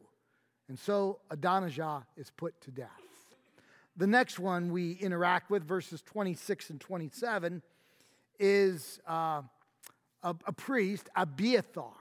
And 0.69 0.79
so 0.79 1.21
Adonijah 1.31 2.07
is 2.17 2.31
put 2.31 2.61
to 2.63 2.71
death. 2.71 2.89
The 3.97 4.07
next 4.07 4.39
one 4.39 4.71
we 4.71 4.93
interact 4.93 5.51
with, 5.51 5.65
verses 5.65 6.03
26 6.03 6.71
and 6.71 6.81
27, 6.81 7.63
is 8.39 9.01
uh, 9.09 9.43
a, 10.23 10.37
a 10.47 10.53
priest, 10.53 11.09
Abiathar. 11.17 11.95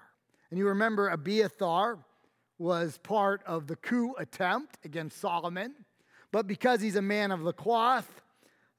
And 0.49 0.59
you 0.59 0.67
remember 0.67 1.09
Abiathar 1.09 1.97
was 2.59 2.97
part 2.99 3.41
of 3.45 3.67
the 3.67 3.75
coup 3.75 4.13
attempt 4.17 4.77
against 4.83 5.19
Solomon. 5.19 5.73
But 6.31 6.47
because 6.47 6.81
he's 6.81 6.95
a 6.95 7.01
man 7.01 7.31
of 7.31 7.43
the 7.43 7.53
cloth, 7.53 8.09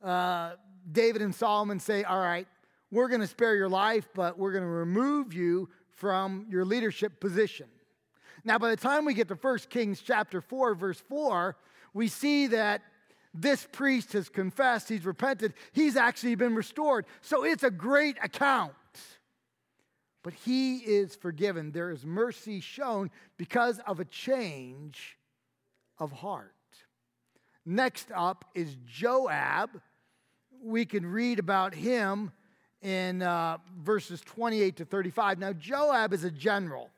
uh, 0.02 0.52
David 0.90 1.22
and 1.22 1.34
Solomon 1.34 1.80
say, 1.80 2.04
All 2.04 2.20
right, 2.20 2.46
we're 2.90 3.08
going 3.08 3.20
to 3.20 3.26
spare 3.26 3.54
your 3.54 3.68
life, 3.68 4.08
but 4.14 4.38
we're 4.38 4.52
going 4.52 4.64
to 4.64 4.70
remove 4.70 5.32
you 5.32 5.68
from 5.90 6.46
your 6.48 6.64
leadership 6.64 7.20
position. 7.20 7.66
Now, 8.44 8.58
by 8.58 8.70
the 8.70 8.76
time 8.76 9.04
we 9.04 9.14
get 9.14 9.28
to 9.28 9.34
1 9.34 9.58
Kings 9.70 10.00
chapter 10.00 10.40
4, 10.40 10.74
verse 10.74 11.00
4, 11.08 11.56
we 11.94 12.08
see 12.08 12.48
that 12.48 12.82
this 13.34 13.66
priest 13.70 14.12
has 14.14 14.28
confessed, 14.28 14.88
he's 14.88 15.04
repented, 15.04 15.54
he's 15.72 15.96
actually 15.96 16.34
been 16.34 16.54
restored. 16.54 17.06
So 17.20 17.44
it's 17.44 17.62
a 17.62 17.70
great 17.70 18.16
account. 18.22 18.72
But 20.22 20.32
he 20.32 20.78
is 20.78 21.14
forgiven. 21.14 21.70
There 21.70 21.90
is 21.90 22.04
mercy 22.04 22.60
shown 22.60 23.10
because 23.36 23.80
of 23.86 24.00
a 24.00 24.04
change 24.04 25.16
of 25.98 26.12
heart. 26.12 26.52
Next 27.64 28.10
up 28.14 28.44
is 28.54 28.76
Joab. 28.86 29.80
We 30.62 30.84
can 30.84 31.06
read 31.06 31.38
about 31.38 31.74
him 31.74 32.32
in 32.82 33.22
uh, 33.22 33.58
verses 33.80 34.20
28 34.22 34.76
to 34.76 34.84
35. 34.84 35.38
Now, 35.38 35.52
Joab 35.52 36.12
is 36.12 36.24
a 36.24 36.30
general. 36.30 36.90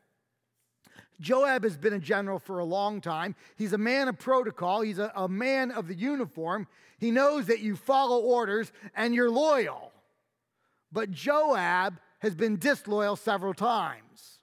Joab 1.21 1.65
has 1.65 1.77
been 1.77 1.93
a 1.93 1.99
general 1.99 2.39
for 2.39 2.59
a 2.59 2.65
long 2.65 3.01
time. 3.01 3.37
He's 3.57 3.73
a 3.73 3.79
man 3.79 4.09
of 4.09 4.19
protocol, 4.19 4.81
he's 4.81 4.99
a, 4.99 5.13
a 5.15 5.29
man 5.29 5.71
of 5.71 5.87
the 5.87 5.95
uniform. 5.95 6.67
He 6.99 7.11
knows 7.11 7.47
that 7.47 7.61
you 7.61 7.77
follow 7.77 8.21
orders 8.21 8.73
and 8.95 9.15
you're 9.15 9.31
loyal. 9.31 9.93
But 10.93 11.11
Joab 11.11 12.01
has 12.19 12.35
been 12.35 12.59
disloyal 12.59 13.17
several 13.17 13.55
times. 13.55 14.41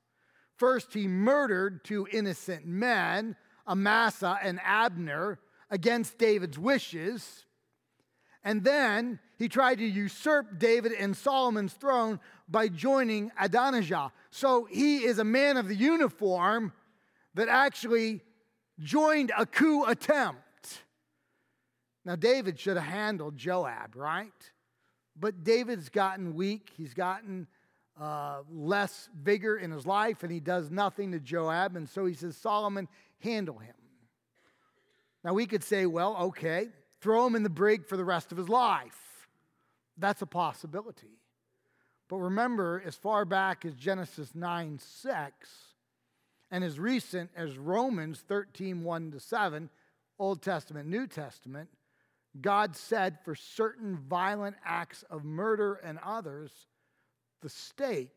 First, 0.55 0.93
he 0.93 1.07
murdered 1.07 1.83
two 1.83 2.07
innocent 2.11 2.65
men, 2.65 3.35
Amasa 3.67 4.39
and 4.41 4.59
Abner, 4.63 5.39
against 5.69 6.17
David's 6.17 6.57
wishes. 6.57 7.45
And 8.47 8.63
then 8.63 9.19
he 9.37 9.49
tried 9.49 9.79
to 9.79 9.85
usurp 9.85 10.57
David 10.57 10.93
and 10.93 11.17
Solomon's 11.17 11.73
throne 11.73 12.21
by 12.47 12.69
joining 12.69 13.29
Adonijah. 13.37 14.13
So 14.31 14.63
he 14.71 15.03
is 15.03 15.19
a 15.19 15.25
man 15.25 15.57
of 15.57 15.67
the 15.67 15.75
uniform 15.75 16.71
that 17.33 17.49
actually 17.49 18.21
joined 18.79 19.33
a 19.37 19.45
coup 19.45 19.83
attempt. 19.83 20.77
Now, 22.05 22.15
David 22.15 22.57
should 22.57 22.77
have 22.77 22.85
handled 22.85 23.35
Joab, 23.35 23.97
right? 23.97 24.31
But 25.19 25.43
David's 25.43 25.89
gotten 25.89 26.33
weak. 26.33 26.71
He's 26.77 26.93
gotten 26.93 27.47
uh, 27.99 28.43
less 28.49 29.09
vigor 29.13 29.57
in 29.57 29.71
his 29.71 29.85
life, 29.85 30.23
and 30.23 30.31
he 30.31 30.39
does 30.39 30.71
nothing 30.71 31.11
to 31.11 31.19
Joab. 31.19 31.75
And 31.75 31.89
so 31.89 32.05
he 32.05 32.13
says, 32.13 32.37
Solomon, 32.37 32.87
handle 33.19 33.57
him. 33.57 33.75
Now, 35.21 35.33
we 35.33 35.47
could 35.47 35.65
say, 35.65 35.85
well, 35.85 36.15
okay, 36.27 36.69
throw 37.01 37.25
him 37.25 37.35
in 37.35 37.43
the 37.43 37.49
brig 37.49 37.85
for 37.85 37.97
the 37.97 38.05
rest 38.05 38.31
of 38.31 38.37
his 38.37 38.49
life. 38.49 39.27
That's 39.97 40.21
a 40.21 40.27
possibility. 40.27 41.19
But 42.09 42.17
remember, 42.17 42.81
as 42.85 42.95
far 42.95 43.25
back 43.25 43.65
as 43.65 43.75
Genesis 43.75 44.33
9 44.33 44.79
6, 44.79 45.49
and 46.49 46.63
as 46.63 46.79
recent 46.79 47.29
as 47.35 47.57
Romans 47.57 48.23
13 48.27 48.83
1 48.83 49.11
to 49.11 49.19
7, 49.19 49.69
Old 50.19 50.41
Testament, 50.41 50.87
New 50.87 51.07
Testament, 51.07 51.69
God 52.39 52.75
said 52.75 53.17
for 53.23 53.35
certain 53.35 53.97
violent 53.97 54.55
acts 54.63 55.03
of 55.09 55.23
murder 55.23 55.75
and 55.83 55.99
others, 56.03 56.51
the 57.41 57.49
state 57.49 58.11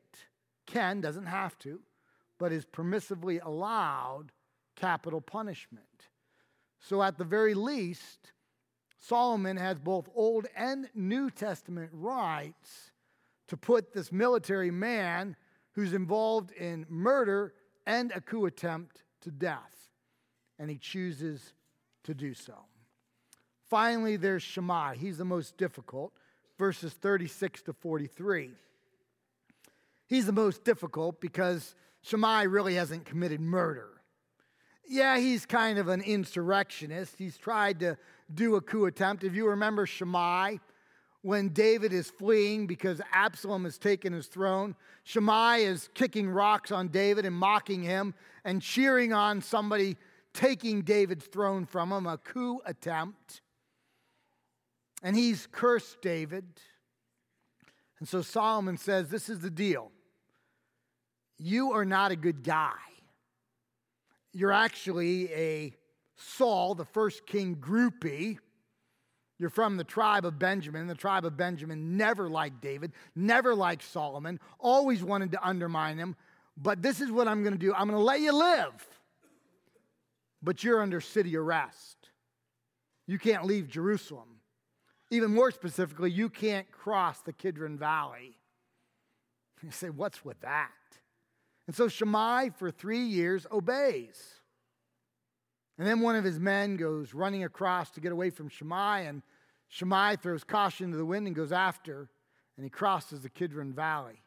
can, 0.67 1.01
doesn't 1.01 1.27
have 1.27 1.59
to, 1.61 1.81
but 2.39 2.53
is 2.53 2.65
permissively 2.65 3.45
allowed 3.45 4.33
capital 4.77 5.21
punishment. 5.21 5.85
So, 6.81 7.03
at 7.03 7.19
the 7.19 7.25
very 7.25 7.55
least, 7.55 8.33
Solomon 9.01 9.57
has 9.57 9.79
both 9.79 10.09
Old 10.15 10.47
and 10.55 10.89
New 10.95 11.31
Testament 11.31 11.91
rights 11.93 12.91
to 13.49 13.57
put 13.57 13.93
this 13.93 14.13
military 14.13 14.71
man 14.71 15.37
who's 15.73 15.95
involved 15.95 16.53
in 16.53 16.85
murder 16.89 17.55
and 17.87 18.13
a 18.13 18.21
coup 18.21 18.45
attempt 18.45 19.03
to 19.23 19.31
death. 19.31 19.91
And 20.59 20.71
he 20.71 20.77
chooses 20.77 21.55
to 22.05 22.15
do 22.15 22.35
so. 22.35 22.55
Finally, 23.69 24.17
there's 24.17 24.43
Shimei. 24.43 24.97
He's 24.97 25.17
the 25.17 25.25
most 25.25 25.57
difficult, 25.57 26.13
verses 26.59 26.93
36 26.93 27.63
to 27.63 27.73
43. 27.73 28.51
He's 30.07 30.27
the 30.27 30.33
most 30.33 30.63
difficult 30.63 31.21
because 31.21 31.75
Shimei 32.03 32.47
really 32.47 32.75
hasn't 32.75 33.07
committed 33.07 33.41
murder 33.41 34.00
yeah, 34.89 35.19
he's 35.19 35.47
kind 35.47 35.79
of 35.79 35.89
an 35.89 36.01
insurrectionist. 36.01 37.15
He's 37.17 37.39
tried 37.39 37.81
to 37.81 37.97
do 38.35 38.57
a 38.57 38.61
coup 38.61 38.87
attempt. 38.87 39.25
If 39.25 39.35
you 39.35 39.49
remember 39.49 39.87
Shimei, 39.87 40.61
when 41.23 41.51
David 41.51 41.93
is 41.93 42.11
fleeing 42.11 42.67
because 42.67 43.01
Absalom 43.13 43.65
has 43.65 43.79
taken 43.79 44.13
his 44.13 44.27
throne, 44.27 44.75
Shimei 45.05 45.65
is 45.65 45.91
kicking 45.95 46.29
rocks 46.29 46.73
on 46.73 46.89
David 46.89 47.25
and 47.27 47.35
mocking 47.37 47.83
him 47.83 48.15
and 48.45 48.63
cheering 48.63 49.13
on 49.13 49.43
somebody 49.43 49.97
taking 50.33 50.83
David's 50.83 51.27
throne 51.27 51.67
from 51.67 51.93
him, 51.93 52.07
a 52.07 52.17
coup 52.17 52.61
attempt. 52.65 53.43
And 55.03 55.15
he's 55.15 55.47
cursed 55.51 56.01
David. 56.03 56.45
And 57.99 58.09
so 58.09 58.23
Solomon 58.23 58.77
says, 58.77 59.09
This 59.09 59.29
is 59.29 59.41
the 59.41 59.51
deal. 59.51 59.91
You 61.39 61.73
are 61.73 61.85
not 61.85 62.13
a 62.13 62.17
good 62.17 62.43
guy 62.43 62.75
you're 64.33 64.53
actually 64.53 65.33
a 65.33 65.75
Saul, 66.17 66.75
the 66.75 66.85
first 66.85 67.27
king 67.27 67.57
groupie. 67.57 68.39
You're 69.39 69.51
from 69.51 69.79
the 69.79 69.85
tribe 69.85 70.27
of 70.27 70.39
Benjamin. 70.39 70.87
The 70.87 70.95
tribe 70.95 71.25
of 71.25 71.37
Benjamin 71.37 71.97
never 71.97 72.29
liked 72.29 72.61
David, 72.61 72.93
never 73.17 73.55
liked 73.55 73.83
Solomon, 73.83 74.39
always 74.59 75.03
wanted 75.03 75.33
to 75.33 75.47
undermine 75.47 75.97
him. 75.97 76.15
But 76.57 76.83
this 76.83 77.01
is 77.01 77.11
what 77.11 77.27
I'm 77.27 77.43
going 77.43 77.55
to 77.55 77.59
do 77.59 77.73
I'm 77.73 77.89
going 77.89 77.99
to 77.99 78.05
let 78.05 78.21
you 78.21 78.33
live, 78.33 78.87
but 80.43 80.63
you're 80.63 80.83
under 80.83 81.01
city 81.01 81.37
arrest. 81.37 81.97
You 83.07 83.19
can't 83.19 83.45
leave 83.45 83.67
Jerusalem. 83.67 84.29
Even 85.11 85.35
more 85.35 85.51
specifically, 85.51 86.11
you 86.11 86.29
can't 86.29 86.71
cross 86.71 87.21
the 87.23 87.33
Kidron 87.33 87.79
Valley. 87.79 88.37
You 89.63 89.71
say, 89.71 89.91
what's 89.91 90.25
with 90.25 90.41
that? 90.43 90.71
And 91.71 91.77
so 91.77 91.87
Shimei, 91.87 92.51
for 92.59 92.73
three 92.73 93.05
years, 93.05 93.47
obeys. 93.53 94.41
And 95.79 95.87
then 95.87 96.01
one 96.01 96.17
of 96.17 96.25
his 96.25 96.41
men 96.41 96.77
goes 96.77 97.15
running 97.15 97.45
across 97.45 97.93
to 97.93 98.01
get 98.01 98.11
away 98.11 98.31
from 98.31 98.49
Shimei, 98.49 99.07
and 99.07 99.23
Shimei 99.69 100.17
throws 100.17 100.43
caution 100.43 100.91
to 100.91 100.97
the 100.97 101.05
wind 101.05 101.29
and 101.29 101.37
goes 101.37 101.53
after, 101.53 102.11
and 102.57 102.65
he 102.65 102.71
crosses 102.71 103.23
the 103.23 103.29
Kidron 103.29 103.73
Valley, 103.73 104.21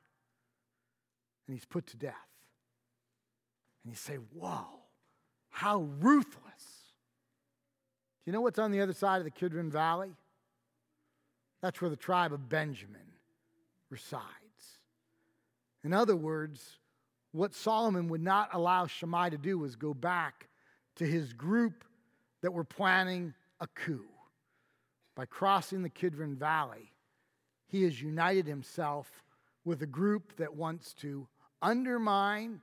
and 1.45 1.53
he's 1.53 1.65
put 1.65 1.85
to 1.87 1.97
death. 1.97 2.15
And 3.83 3.91
you 3.91 3.97
say, 3.97 4.15
Whoa, 4.15 4.65
how 5.49 5.81
ruthless. 5.99 6.63
Do 8.23 8.31
you 8.31 8.31
know 8.31 8.39
what's 8.39 8.57
on 8.57 8.71
the 8.71 8.79
other 8.79 8.93
side 8.93 9.17
of 9.17 9.25
the 9.25 9.31
Kidron 9.31 9.69
Valley? 9.69 10.15
That's 11.61 11.81
where 11.81 11.89
the 11.89 11.97
tribe 11.97 12.31
of 12.31 12.47
Benjamin 12.47 13.01
resides. 13.89 14.23
In 15.83 15.91
other 15.91 16.15
words, 16.15 16.79
what 17.33 17.53
Solomon 17.53 18.07
would 18.09 18.21
not 18.21 18.49
allow 18.53 18.87
Shimei 18.87 19.31
to 19.31 19.37
do 19.37 19.57
was 19.57 19.75
go 19.75 19.93
back 19.93 20.47
to 20.95 21.05
his 21.05 21.33
group 21.33 21.83
that 22.41 22.53
were 22.53 22.63
planning 22.63 23.33
a 23.59 23.67
coup. 23.67 24.05
By 25.15 25.25
crossing 25.25 25.81
the 25.81 25.89
Kidron 25.89 26.35
Valley, 26.35 26.91
he 27.67 27.83
has 27.83 28.01
united 28.01 28.45
himself 28.45 29.23
with 29.65 29.81
a 29.81 29.87
group 29.87 30.35
that 30.37 30.55
wants 30.55 30.93
to 30.95 31.27
undermine 31.61 32.61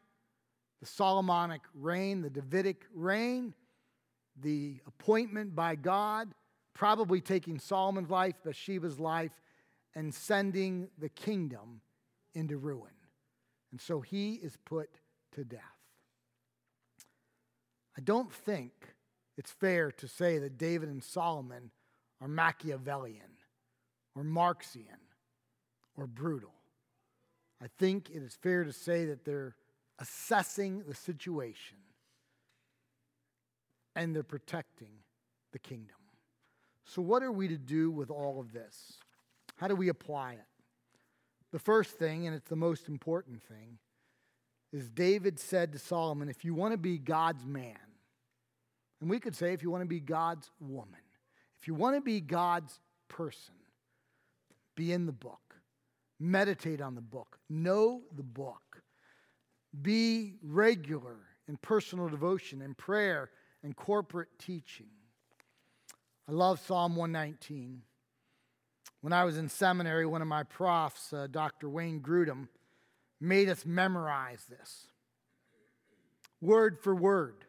the 0.80 0.86
Solomonic 0.86 1.62
reign, 1.74 2.22
the 2.22 2.30
Davidic 2.30 2.84
reign, 2.94 3.54
the 4.40 4.80
appointment 4.86 5.54
by 5.54 5.74
God, 5.74 6.32
probably 6.74 7.20
taking 7.20 7.58
Solomon's 7.58 8.10
life, 8.10 8.34
Bathsheba's 8.44 9.00
life, 9.00 9.32
and 9.96 10.14
sending 10.14 10.88
the 10.98 11.08
kingdom 11.08 11.80
into 12.34 12.56
ruin. 12.56 12.92
And 13.70 13.80
so 13.80 14.00
he 14.00 14.34
is 14.34 14.56
put 14.64 14.90
to 15.32 15.44
death. 15.44 15.60
I 17.96 18.00
don't 18.00 18.32
think 18.32 18.72
it's 19.36 19.50
fair 19.50 19.90
to 19.92 20.08
say 20.08 20.38
that 20.38 20.58
David 20.58 20.88
and 20.88 21.02
Solomon 21.02 21.70
are 22.20 22.28
Machiavellian 22.28 23.38
or 24.14 24.22
Marxian 24.22 24.98
or 25.96 26.06
brutal. 26.06 26.52
I 27.62 27.66
think 27.78 28.10
it 28.10 28.22
is 28.22 28.36
fair 28.40 28.64
to 28.64 28.72
say 28.72 29.04
that 29.06 29.24
they're 29.24 29.54
assessing 29.98 30.82
the 30.86 30.94
situation 30.94 31.76
and 33.94 34.14
they're 34.14 34.22
protecting 34.22 34.92
the 35.52 35.58
kingdom. 35.58 35.96
So, 36.84 37.02
what 37.02 37.22
are 37.22 37.32
we 37.32 37.48
to 37.48 37.58
do 37.58 37.90
with 37.90 38.10
all 38.10 38.40
of 38.40 38.52
this? 38.52 38.94
How 39.56 39.68
do 39.68 39.76
we 39.76 39.88
apply 39.88 40.34
it? 40.34 40.49
The 41.52 41.58
first 41.58 41.98
thing, 41.98 42.26
and 42.26 42.36
it's 42.36 42.48
the 42.48 42.56
most 42.56 42.88
important 42.88 43.42
thing, 43.42 43.78
is 44.72 44.88
David 44.88 45.38
said 45.38 45.72
to 45.72 45.78
Solomon, 45.78 46.28
if 46.28 46.44
you 46.44 46.54
want 46.54 46.72
to 46.72 46.78
be 46.78 46.98
God's 46.98 47.44
man, 47.44 47.76
and 49.00 49.10
we 49.10 49.18
could 49.18 49.34
say 49.34 49.52
if 49.52 49.62
you 49.62 49.70
want 49.70 49.82
to 49.82 49.88
be 49.88 50.00
God's 50.00 50.50
woman, 50.60 51.00
if 51.60 51.66
you 51.66 51.74
want 51.74 51.96
to 51.96 52.00
be 52.00 52.20
God's 52.20 52.78
person, 53.08 53.54
be 54.76 54.92
in 54.92 55.06
the 55.06 55.12
book, 55.12 55.56
meditate 56.18 56.80
on 56.80 56.94
the 56.94 57.00
book, 57.00 57.38
know 57.48 58.02
the 58.14 58.22
book, 58.22 58.82
be 59.82 60.34
regular 60.42 61.16
in 61.48 61.56
personal 61.56 62.08
devotion 62.08 62.62
and 62.62 62.76
prayer 62.76 63.30
and 63.62 63.74
corporate 63.74 64.28
teaching. 64.38 64.90
I 66.28 66.32
love 66.32 66.60
Psalm 66.60 66.94
119. 66.94 67.82
When 69.00 69.12
I 69.12 69.24
was 69.24 69.38
in 69.38 69.48
seminary, 69.48 70.04
one 70.06 70.22
of 70.22 70.28
my 70.28 70.42
profs, 70.42 71.12
uh, 71.12 71.26
Dr. 71.30 71.68
Wayne 71.68 72.00
Grudem, 72.00 72.48
made 73.20 73.48
us 73.48 73.64
memorize 73.64 74.46
this 74.48 74.86
word 76.40 76.78
for 76.78 76.94
word 76.94 77.44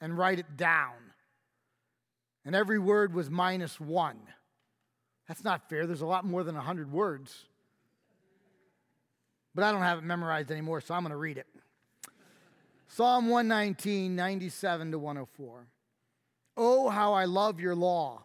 and 0.00 0.16
write 0.16 0.38
it 0.38 0.56
down. 0.56 0.94
And 2.44 2.54
every 2.54 2.78
word 2.78 3.14
was 3.14 3.30
minus 3.30 3.80
one. 3.80 4.18
That's 5.28 5.44
not 5.44 5.68
fair. 5.68 5.86
There's 5.86 6.02
a 6.02 6.06
lot 6.06 6.24
more 6.24 6.42
than 6.42 6.54
100 6.54 6.92
words. 6.92 7.46
But 9.54 9.64
I 9.64 9.72
don't 9.72 9.82
have 9.82 9.98
it 9.98 10.04
memorized 10.04 10.50
anymore, 10.50 10.80
so 10.80 10.94
I'm 10.94 11.02
going 11.02 11.10
to 11.10 11.16
read 11.16 11.38
it. 11.38 11.46
Psalm 12.88 13.28
119, 13.28 14.14
97 14.14 14.90
to 14.90 14.98
104. 14.98 15.66
Oh, 16.56 16.88
how 16.88 17.14
I 17.14 17.24
love 17.24 17.60
your 17.60 17.74
law. 17.74 18.24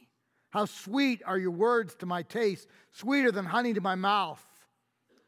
How 0.51 0.65
sweet 0.65 1.21
are 1.25 1.37
your 1.37 1.51
words 1.51 1.95
to 1.95 2.05
my 2.05 2.23
taste, 2.23 2.67
sweeter 2.91 3.31
than 3.31 3.45
honey 3.45 3.73
to 3.73 3.81
my 3.81 3.95
mouth. 3.95 4.45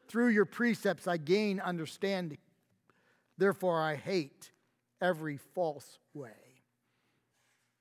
Through 0.06 0.28
your 0.28 0.44
precepts 0.44 1.08
I 1.08 1.16
gain 1.16 1.60
understanding. 1.60 2.38
Therefore 3.36 3.80
I 3.80 3.96
hate 3.96 4.52
every 5.00 5.38
false 5.54 5.98
way. 6.12 6.30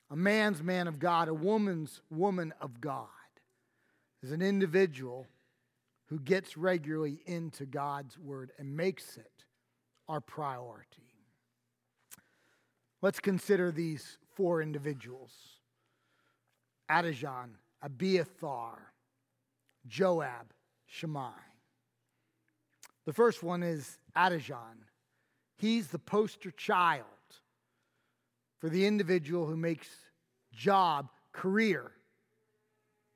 A 0.10 0.16
man's 0.16 0.64
man 0.64 0.88
of 0.88 1.00
God, 1.00 1.28
a 1.28 1.34
woman's 1.34 2.02
woman 2.10 2.54
of 2.62 2.80
God, 2.80 3.08
is 4.22 4.32
an 4.32 4.42
individual 4.42 5.28
who 6.06 6.20
gets 6.20 6.56
regularly 6.56 7.20
into 7.26 7.66
God's 7.66 8.18
word 8.18 8.52
and 8.58 8.78
makes 8.78 9.18
it 9.18 9.46
our 10.08 10.22
priority. 10.22 11.14
Let's 13.02 13.20
consider 13.20 13.72
these 13.72 14.18
four 14.36 14.62
individuals. 14.62 15.34
Adonijah, 16.90 17.50
Abiathar, 17.82 18.94
Joab, 19.88 20.54
Shimei. 20.86 21.32
The 23.06 23.14
first 23.14 23.44
one 23.44 23.64
is 23.64 23.98
Adonijah. 24.16 24.58
He's 25.58 25.88
the 25.88 26.00
poster 26.00 26.52
child 26.52 27.06
for 28.60 28.70
the 28.70 28.86
individual 28.86 29.46
who 29.46 29.58
makes 29.58 29.88
job, 30.54 31.10
career, 31.32 31.92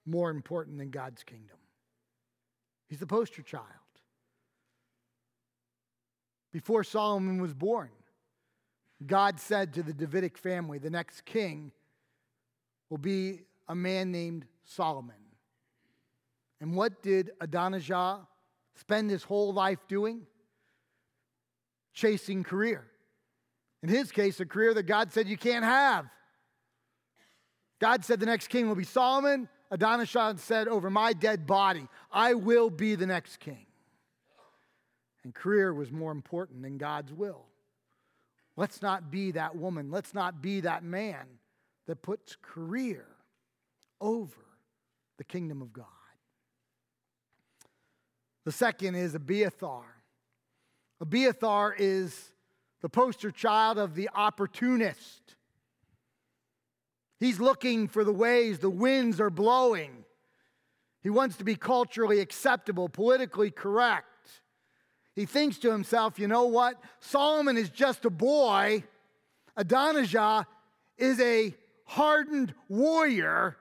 more 0.06 0.30
important 0.30 0.78
than 0.78 0.90
God's 0.90 1.24
kingdom. 1.24 1.58
He's 2.90 3.00
the 3.00 3.08
poster 3.08 3.42
child. 3.42 3.66
Before 6.52 6.84
Solomon 6.84 7.42
was 7.42 7.54
born, 7.54 7.90
God 9.06 9.40
said 9.40 9.74
to 9.74 9.84
the 9.84 9.94
Davidic 9.94 10.38
family, 10.38 10.80
the 10.80 10.90
next 10.90 11.26
king 11.26 11.72
will 12.90 12.98
be 12.98 13.42
a 13.68 13.76
man 13.76 14.12
named 14.12 14.46
Solomon. 14.64 15.16
And 16.60 16.76
what 16.76 17.02
did 17.02 17.32
Adonijah 17.40 18.28
spend 18.76 19.12
his 19.12 19.24
whole 19.24 19.54
life 19.54 19.80
doing? 19.88 20.22
Chasing 21.94 22.44
career. 22.44 22.86
In 23.84 23.90
his 23.90 24.12
case, 24.12 24.40
a 24.40 24.46
career 24.46 24.74
that 24.74 24.84
God 24.84 25.14
said 25.14 25.28
you 25.28 25.38
can't 25.38 25.66
have. 25.66 26.08
God 27.80 28.04
said 28.04 28.20
the 28.20 28.26
next 28.26 28.48
king 28.48 28.68
will 28.68 28.76
be 28.76 28.84
Solomon. 28.84 29.48
Adonijah 29.70 30.36
said, 30.38 30.68
Over 30.68 30.90
my 30.90 31.14
dead 31.14 31.46
body, 31.46 31.88
I 32.12 32.34
will 32.34 32.70
be 32.70 32.96
the 32.96 33.06
next 33.06 33.40
king. 33.40 33.66
And 35.24 35.34
career 35.34 35.74
was 35.74 35.92
more 35.92 36.12
important 36.12 36.64
than 36.64 36.78
God's 36.78 37.14
will. 37.14 37.46
Let's 38.56 38.82
not 38.82 39.12
be 39.12 39.32
that 39.32 39.56
woman. 39.56 39.92
Let's 39.92 40.14
not 40.14 40.42
be 40.42 40.62
that 40.62 40.84
man 40.84 41.26
that 41.86 42.02
puts 42.02 42.36
career 42.42 43.06
over 44.00 44.46
the 45.18 45.24
kingdom 45.24 45.62
of 45.62 45.74
God. 45.74 45.86
The 48.46 48.52
second 48.52 48.96
is 48.96 49.14
Abiathar. 49.14 49.84
Abiathar 51.02 51.76
is 51.78 52.32
the 52.82 52.90
poster 52.90 53.32
child 53.32 53.78
of 53.78 53.96
the 53.96 54.10
opportunist. 54.14 55.36
He's 57.20 57.40
looking 57.40 57.88
for 57.88 58.04
the 58.04 58.14
ways 58.14 58.60
the 58.60 58.70
winds 58.70 59.20
are 59.20 59.30
blowing. 59.30 60.06
He 61.02 61.10
wants 61.10 61.38
to 61.38 61.44
be 61.44 61.56
culturally 61.56 62.20
acceptable, 62.20 62.90
politically 62.90 63.52
correct. 63.52 64.06
He 65.16 65.26
thinks 65.26 65.58
to 65.60 65.72
himself, 65.72 66.20
you 66.20 66.28
know 66.28 66.46
what? 66.46 66.82
Solomon 67.00 67.58
is 67.58 67.70
just 67.70 68.06
a 68.06 68.10
boy. 68.10 68.84
Adonijah 69.56 70.46
is 70.98 71.20
a 71.20 71.56
hardened 71.86 72.54
warrior. 72.70 73.58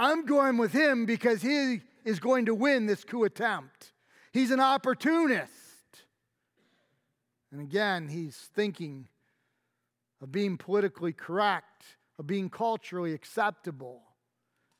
I'm 0.00 0.24
going 0.24 0.56
with 0.56 0.72
him 0.72 1.04
because 1.04 1.42
he 1.42 1.82
is 2.06 2.18
going 2.20 2.46
to 2.46 2.54
win 2.54 2.86
this 2.86 3.04
coup 3.04 3.24
attempt. 3.24 3.92
He's 4.32 4.50
an 4.50 4.58
opportunist. 4.58 5.52
And 7.52 7.60
again, 7.60 8.08
he's 8.08 8.34
thinking 8.54 9.08
of 10.22 10.32
being 10.32 10.56
politically 10.56 11.12
correct, 11.12 11.84
of 12.18 12.26
being 12.26 12.48
culturally 12.48 13.12
acceptable 13.12 14.00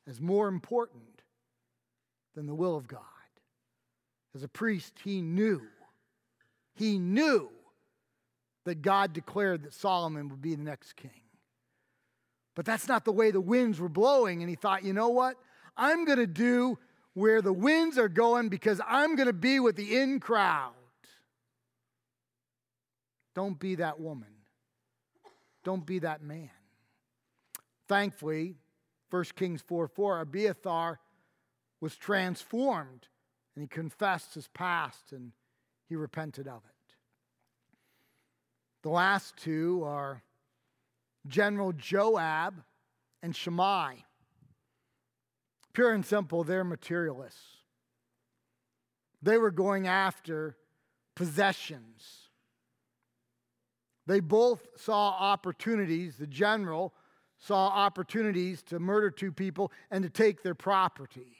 as 0.08 0.22
more 0.22 0.48
important 0.48 1.20
than 2.34 2.46
the 2.46 2.54
will 2.54 2.74
of 2.74 2.88
God. 2.88 3.02
As 4.34 4.42
a 4.42 4.48
priest, 4.48 4.94
he 5.04 5.20
knew, 5.20 5.60
he 6.74 6.98
knew 6.98 7.50
that 8.64 8.80
God 8.80 9.12
declared 9.12 9.64
that 9.64 9.74
Solomon 9.74 10.30
would 10.30 10.40
be 10.40 10.54
the 10.54 10.62
next 10.62 10.96
king. 10.96 11.10
But 12.54 12.64
that's 12.64 12.88
not 12.88 13.04
the 13.04 13.12
way 13.12 13.30
the 13.30 13.40
winds 13.40 13.78
were 13.80 13.88
blowing. 13.88 14.42
And 14.42 14.50
he 14.50 14.56
thought, 14.56 14.84
you 14.84 14.92
know 14.92 15.08
what? 15.08 15.36
I'm 15.76 16.04
going 16.04 16.18
to 16.18 16.26
do 16.26 16.78
where 17.14 17.42
the 17.42 17.52
winds 17.52 17.98
are 17.98 18.08
going 18.08 18.48
because 18.48 18.80
I'm 18.86 19.16
going 19.16 19.26
to 19.26 19.32
be 19.32 19.60
with 19.60 19.76
the 19.76 19.96
in 19.96 20.20
crowd. 20.20 20.72
Don't 23.34 23.58
be 23.58 23.76
that 23.76 24.00
woman. 24.00 24.28
Don't 25.64 25.86
be 25.86 26.00
that 26.00 26.22
man. 26.22 26.50
Thankfully, 27.88 28.56
1 29.10 29.24
Kings 29.36 29.62
4 29.62 29.88
4, 29.88 30.20
Abiathar 30.20 31.00
was 31.80 31.96
transformed 31.96 33.08
and 33.54 33.62
he 33.62 33.68
confessed 33.68 34.34
his 34.34 34.48
past 34.48 35.12
and 35.12 35.32
he 35.88 35.96
repented 35.96 36.46
of 36.46 36.62
it. 36.64 36.94
The 38.82 38.90
last 38.90 39.36
two 39.36 39.82
are 39.84 40.22
General 41.26 41.72
Joab 41.72 42.62
and 43.22 43.34
Shimei. 43.34 44.04
Pure 45.72 45.92
and 45.92 46.04
simple, 46.04 46.44
they're 46.44 46.64
materialists. 46.64 47.58
They 49.22 49.38
were 49.38 49.50
going 49.50 49.86
after 49.86 50.56
possessions. 51.14 52.30
They 54.06 54.20
both 54.20 54.66
saw 54.76 55.10
opportunities. 55.10 56.16
The 56.16 56.26
general 56.26 56.94
saw 57.38 57.68
opportunities 57.68 58.62
to 58.64 58.78
murder 58.78 59.10
two 59.10 59.30
people 59.30 59.70
and 59.90 60.02
to 60.02 60.10
take 60.10 60.42
their 60.42 60.54
property. 60.54 61.36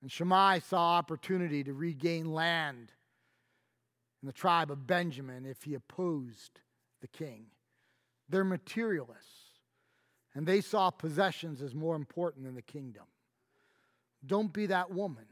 And 0.00 0.12
Shimei 0.12 0.60
saw 0.60 0.96
opportunity 0.96 1.64
to 1.64 1.72
regain 1.72 2.32
land 2.32 2.92
in 4.22 4.26
the 4.26 4.32
tribe 4.32 4.70
of 4.70 4.86
Benjamin 4.86 5.44
if 5.44 5.64
he 5.64 5.74
opposed 5.74 6.60
the 7.00 7.08
king. 7.08 7.46
They're 8.28 8.44
materialists, 8.44 9.58
and 10.34 10.46
they 10.46 10.60
saw 10.60 10.90
possessions 10.90 11.62
as 11.62 11.74
more 11.74 11.96
important 11.96 12.44
than 12.44 12.54
the 12.54 12.62
kingdom. 12.62 13.04
Don't 14.26 14.52
be 14.52 14.66
that 14.66 14.90
woman. 14.90 15.24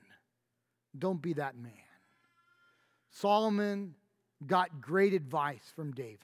Don't 0.99 1.21
be 1.21 1.35
that 1.35 1.57
man. 1.57 1.73
Solomon 3.11 3.95
got 4.47 4.81
great 4.81 5.13
advice 5.13 5.73
from 5.75 5.93
David. 5.93 6.19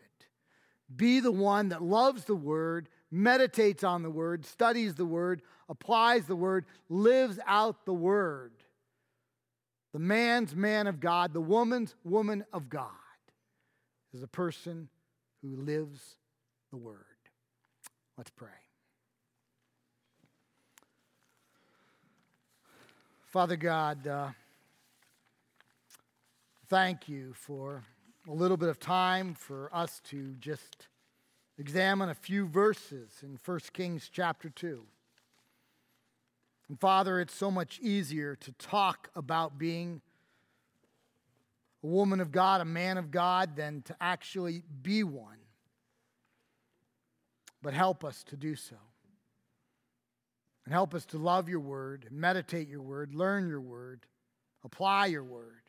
Be 0.95 1.21
the 1.21 1.33
one 1.33 1.71
that 1.71 1.83
loves 1.83 2.25
the 2.25 2.35
word, 2.35 2.89
meditates 3.11 3.83
on 3.85 4.03
the 4.03 4.11
word, 4.11 4.45
studies 4.45 4.95
the 4.95 5.07
word, 5.07 5.43
applies 5.69 6.27
the 6.27 6.37
word, 6.37 6.67
lives 6.89 7.39
out 7.47 7.85
the 7.87 7.95
word. 7.95 8.53
The 9.93 9.99
man's 9.99 10.55
man 10.55 10.87
of 10.87 11.01
God, 11.01 11.33
the 11.33 11.41
woman's 11.41 11.95
woman 12.05 12.45
of 12.53 12.69
God, 12.69 12.91
is 14.13 14.23
a 14.23 14.29
person 14.29 14.89
who 15.43 15.57
lives 15.57 16.17
the 16.71 16.77
word. 16.77 17.05
Let's 18.17 18.31
pray. 18.31 18.49
Father 23.27 23.57
God, 23.57 24.07
uh, 24.07 24.29
thank 26.69 27.09
you 27.09 27.33
for 27.33 27.83
a 28.29 28.33
little 28.33 28.57
bit 28.57 28.69
of 28.69 28.79
time 28.79 29.35
for 29.35 29.71
us 29.73 30.01
to 30.11 30.35
just 30.39 30.89
examine 31.59 32.09
a 32.09 32.15
few 32.15 32.47
verses 32.47 33.11
in 33.23 33.39
1 33.45 33.61
Kings 33.73 34.11
chapter 34.13 34.51
2. 34.51 34.83
And 36.69 36.79
Father, 36.79 37.21
it's 37.21 37.35
so 37.35 37.51
much 37.51 37.81
easier 37.81 38.37
to 38.37 38.53
talk 38.53 39.11
about 39.17 39.59
being 39.59 40.03
a 41.83 41.87
woman 41.87 42.21
of 42.21 42.31
God, 42.31 42.61
a 42.61 42.65
man 42.65 42.99
of 42.99 43.11
God, 43.11 43.57
than 43.57 43.83
to 43.83 43.97
actually 44.01 44.63
be 44.83 45.03
one. 45.03 45.39
But 47.61 47.75
help 47.75 48.05
us 48.05 48.25
to 48.25 48.37
do 48.37 48.57
so. 48.57 48.77
And 50.65 50.73
help 50.73 50.95
us 50.95 51.05
to 51.07 51.19
love 51.19 51.49
your 51.49 51.61
word, 51.61 52.09
meditate 52.11 52.69
your 52.69 52.83
word, 52.83 53.15
learn 53.15 53.49
your 53.49 53.61
word, 53.61 54.07
apply 54.65 55.07
your 55.07 55.25
word. 55.25 55.63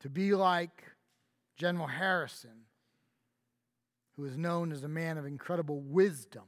To 0.00 0.08
be 0.08 0.34
like 0.34 0.84
General 1.56 1.88
Harrison, 1.88 2.64
who 4.16 4.24
is 4.24 4.36
known 4.36 4.72
as 4.72 4.82
a 4.82 4.88
man 4.88 5.18
of 5.18 5.26
incredible 5.26 5.80
wisdom 5.80 6.44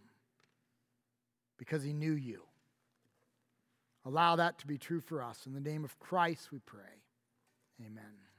because 1.58 1.82
he 1.82 1.92
knew 1.92 2.12
you. 2.12 2.42
Allow 4.06 4.36
that 4.36 4.58
to 4.60 4.66
be 4.66 4.78
true 4.78 5.00
for 5.00 5.22
us. 5.22 5.44
In 5.46 5.52
the 5.52 5.60
name 5.60 5.84
of 5.84 5.98
Christ, 5.98 6.50
we 6.50 6.58
pray. 6.60 6.99
Amen. 7.80 8.29